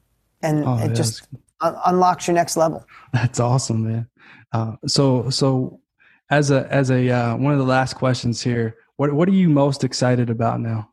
and 0.41 0.63
oh, 0.65 0.77
it 0.77 0.93
just 0.93 1.27
un- 1.61 1.77
unlocks 1.85 2.27
your 2.27 2.35
next 2.35 2.55
level. 2.55 2.85
That's 3.13 3.39
awesome, 3.39 3.83
man. 3.83 4.07
Uh, 4.53 4.75
so 4.85 5.29
so 5.29 5.81
as 6.29 6.51
a 6.51 6.71
as 6.71 6.91
a 6.91 7.09
uh, 7.09 7.37
one 7.37 7.51
of 7.51 7.59
the 7.59 7.65
last 7.65 7.95
questions 7.95 8.41
here, 8.41 8.77
what 8.97 9.13
what 9.13 9.29
are 9.29 9.33
you 9.33 9.49
most 9.49 9.83
excited 9.83 10.29
about 10.29 10.59
now? 10.59 10.89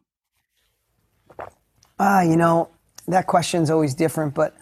Ah, 1.98 2.18
uh, 2.18 2.22
you 2.22 2.36
know 2.36 2.70
that 3.08 3.26
question's 3.26 3.70
always 3.70 3.94
different, 3.94 4.34
but 4.34 4.56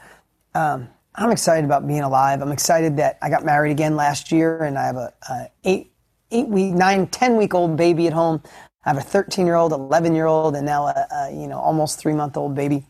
um, 0.55 0.89
I'm 1.15 1.31
excited 1.31 1.65
about 1.65 1.87
being 1.87 2.01
alive. 2.01 2.41
I'm 2.41 2.53
excited 2.53 2.97
that 2.97 3.19
I 3.23 3.31
got 3.31 3.45
married 3.45 3.71
again 3.71 3.97
last 3.97 4.33
year, 4.33 4.63
and 4.65 4.79
I 4.79 4.87
have 4.87 4.97
a, 4.97 5.13
a 5.29 5.49
eight 5.65 5.93
eight 6.31 6.49
week, 6.49 6.73
nine, 6.73 7.07
ten 7.09 7.37
week 7.37 7.55
old 7.55 7.77
baby 7.77 8.07
at 8.07 8.13
home. 8.13 8.43
I 8.85 8.91
have 8.91 8.99
a 8.99 9.03
13 9.03 9.47
year 9.47 9.55
old, 9.55 9.73
11 9.73 10.15
year 10.15 10.27
old, 10.27 10.57
and 10.57 10.67
now 10.67 10.87
a, 10.87 11.07
a 11.13 11.31
you 11.33 11.47
know 11.47 11.59
almost 11.59 11.99
three 11.99 12.15
month 12.15 12.37
old 12.37 12.55
baby. 12.55 12.87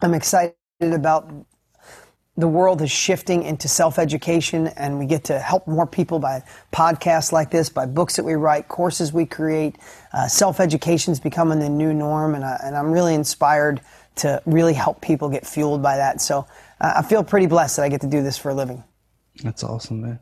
I'm 0.00 0.14
excited 0.14 0.54
about 0.80 1.30
the 2.36 2.48
world 2.48 2.82
is 2.82 2.90
shifting 2.90 3.44
into 3.44 3.68
self 3.68 3.98
education, 3.98 4.68
and 4.68 4.98
we 4.98 5.06
get 5.06 5.24
to 5.24 5.38
help 5.38 5.66
more 5.68 5.86
people 5.86 6.18
by 6.18 6.42
podcasts 6.72 7.30
like 7.30 7.50
this, 7.50 7.68
by 7.68 7.86
books 7.86 8.16
that 8.16 8.24
we 8.24 8.34
write, 8.34 8.68
courses 8.68 9.12
we 9.12 9.24
create. 9.24 9.76
Uh, 10.12 10.26
self 10.26 10.58
education 10.58 11.12
is 11.12 11.20
becoming 11.20 11.60
the 11.60 11.68
new 11.68 11.94
norm, 11.94 12.34
and, 12.34 12.44
I, 12.44 12.58
and 12.64 12.76
I'm 12.76 12.90
really 12.90 13.14
inspired 13.14 13.80
to 14.16 14.42
really 14.46 14.74
help 14.74 15.00
people 15.00 15.28
get 15.28 15.46
fueled 15.46 15.82
by 15.82 15.96
that. 15.96 16.20
So 16.20 16.46
uh, 16.80 16.94
I 16.96 17.02
feel 17.02 17.22
pretty 17.22 17.46
blessed 17.46 17.76
that 17.76 17.82
I 17.82 17.88
get 17.88 18.00
to 18.00 18.06
do 18.08 18.22
this 18.22 18.36
for 18.36 18.50
a 18.50 18.54
living. 18.54 18.82
That's 19.42 19.62
awesome, 19.62 20.02
man. 20.02 20.20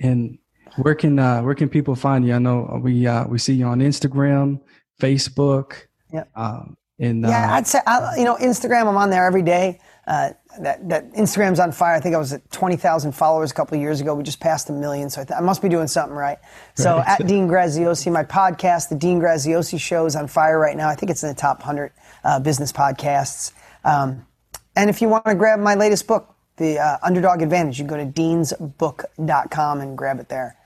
And 0.00 0.38
where 0.76 0.94
can 0.94 1.18
uh, 1.18 1.40
where 1.40 1.54
can 1.54 1.68
people 1.68 1.94
find 1.94 2.26
you? 2.26 2.34
I 2.34 2.38
know 2.38 2.80
we 2.82 3.06
uh, 3.06 3.26
we 3.26 3.38
see 3.38 3.54
you 3.54 3.66
on 3.66 3.80
Instagram, 3.80 4.60
Facebook. 5.00 5.86
Yeah. 6.12 6.24
Um, 6.36 6.76
and 6.98 7.22
yeah, 7.22 7.52
uh, 7.52 7.56
I'd 7.56 7.66
say 7.66 7.80
you 8.18 8.24
know 8.24 8.36
Instagram. 8.36 8.86
I'm 8.86 8.96
on 8.96 9.10
there 9.10 9.26
every 9.26 9.42
day. 9.42 9.80
Uh, 10.08 10.32
that, 10.60 10.88
that 10.88 11.12
Instagram's 11.12 11.60
on 11.60 11.70
fire. 11.70 11.94
I 11.94 12.00
think 12.00 12.14
I 12.14 12.18
was 12.18 12.32
at 12.32 12.50
20,000 12.50 13.12
followers 13.12 13.50
a 13.50 13.54
couple 13.54 13.76
of 13.76 13.82
years 13.82 14.00
ago. 14.00 14.14
We 14.14 14.22
just 14.22 14.40
passed 14.40 14.70
a 14.70 14.72
million, 14.72 15.10
so 15.10 15.20
I, 15.20 15.24
th- 15.24 15.36
I 15.36 15.42
must 15.42 15.60
be 15.60 15.68
doing 15.68 15.86
something 15.86 16.16
right. 16.16 16.38
So 16.76 16.96
right. 16.96 17.20
at 17.20 17.26
Dean 17.26 17.46
Graziosi, 17.46 18.10
my 18.10 18.24
podcast, 18.24 18.88
the 18.88 18.94
Dean 18.94 19.20
Graziosi 19.20 19.78
Show, 19.78 20.06
is 20.06 20.16
on 20.16 20.26
fire 20.26 20.58
right 20.58 20.78
now. 20.78 20.88
I 20.88 20.94
think 20.94 21.10
it's 21.10 21.22
in 21.22 21.28
the 21.28 21.34
top 21.34 21.58
100 21.58 21.92
uh, 22.24 22.40
business 22.40 22.72
podcasts. 22.72 23.52
Um, 23.84 24.26
and 24.74 24.88
if 24.88 25.02
you 25.02 25.10
want 25.10 25.26
to 25.26 25.34
grab 25.34 25.60
my 25.60 25.74
latest 25.74 26.06
book, 26.06 26.34
The 26.56 26.78
uh, 26.78 26.96
Underdog 27.02 27.42
Advantage, 27.42 27.78
you 27.78 27.86
can 27.86 27.98
go 27.98 28.02
to 28.02 28.10
deansbook.com 28.10 29.80
and 29.82 29.98
grab 29.98 30.20
it 30.20 30.30
there. 30.30 30.56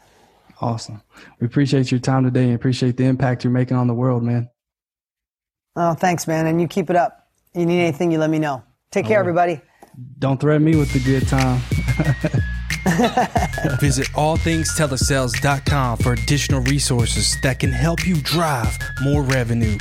Awesome. 0.60 1.02
We 1.40 1.48
appreciate 1.48 1.90
your 1.90 1.98
time 1.98 2.22
today 2.22 2.44
and 2.44 2.54
appreciate 2.54 2.96
the 2.96 3.06
impact 3.06 3.42
you're 3.42 3.52
making 3.52 3.76
on 3.76 3.88
the 3.88 3.94
world, 3.94 4.22
man. 4.22 4.50
Oh, 5.74 5.94
thanks, 5.94 6.28
man. 6.28 6.46
And 6.46 6.60
you 6.60 6.68
keep 6.68 6.90
it 6.90 6.96
up. 6.96 7.26
You 7.54 7.66
need 7.66 7.80
anything, 7.82 8.12
you 8.12 8.18
let 8.18 8.30
me 8.30 8.38
know. 8.38 8.62
Take 8.92 9.06
care, 9.06 9.16
oh, 9.16 9.20
everybody. 9.20 9.60
Don't 10.18 10.38
threaten 10.38 10.64
me 10.64 10.76
with 10.76 10.92
the 10.92 11.00
good 11.00 11.26
time. 11.26 11.60
Visit 13.80 14.06
allthingstelesales.com 14.08 15.98
for 15.98 16.12
additional 16.12 16.60
resources 16.62 17.40
that 17.42 17.58
can 17.58 17.72
help 17.72 18.06
you 18.06 18.16
drive 18.16 18.78
more 19.02 19.22
revenue. 19.22 19.78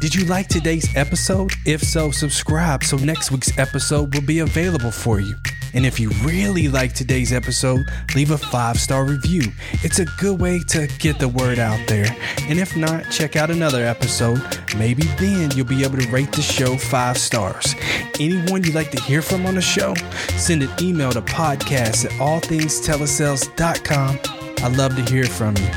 Did 0.00 0.14
you 0.14 0.24
like 0.26 0.48
today's 0.48 0.88
episode? 0.96 1.52
If 1.66 1.82
so, 1.82 2.10
subscribe 2.10 2.84
so 2.84 2.96
next 2.96 3.30
week's 3.30 3.56
episode 3.58 4.14
will 4.14 4.22
be 4.22 4.38
available 4.38 4.92
for 4.92 5.20
you. 5.20 5.34
And 5.74 5.86
if 5.86 6.00
you 6.00 6.10
really 6.22 6.68
like 6.68 6.94
today's 6.94 7.32
episode, 7.32 7.86
leave 8.14 8.30
a 8.30 8.38
five 8.38 8.78
star 8.78 9.04
review. 9.04 9.42
It's 9.84 9.98
a 9.98 10.04
good 10.18 10.40
way 10.40 10.60
to 10.68 10.86
get 10.98 11.18
the 11.18 11.28
word 11.28 11.58
out 11.58 11.86
there. 11.86 12.14
And 12.42 12.58
if 12.58 12.76
not, 12.76 13.10
check 13.10 13.36
out 13.36 13.50
another 13.50 13.84
episode. 13.84 14.40
Maybe 14.76 15.04
then 15.18 15.50
you'll 15.52 15.66
be 15.66 15.84
able 15.84 15.98
to 15.98 16.08
rate 16.08 16.32
the 16.32 16.42
show 16.42 16.76
five 16.76 17.18
stars. 17.18 17.74
Anyone 18.20 18.64
you'd 18.64 18.74
like 18.74 18.90
to 18.92 19.00
hear 19.00 19.22
from 19.22 19.46
on 19.46 19.54
the 19.54 19.62
show, 19.62 19.94
send 20.36 20.62
an 20.62 20.70
email 20.80 21.12
to 21.12 21.22
podcast 21.22 22.04
at 22.06 22.12
allthingstelesales.com. 22.12 24.18
I'd 24.64 24.76
love 24.76 24.96
to 24.96 25.02
hear 25.10 25.24
from 25.24 25.56
you. 25.56 25.68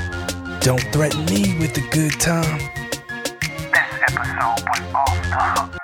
Don't 0.62 0.82
threaten 0.94 1.26
me 1.26 1.58
with 1.60 1.78
a 1.78 1.88
good 1.92 2.20
time. 2.20 2.60
This 2.60 4.02
episode 4.08 4.64
was 4.68 4.94
off 4.94 5.24
the 5.24 5.62
hook. 5.62 5.81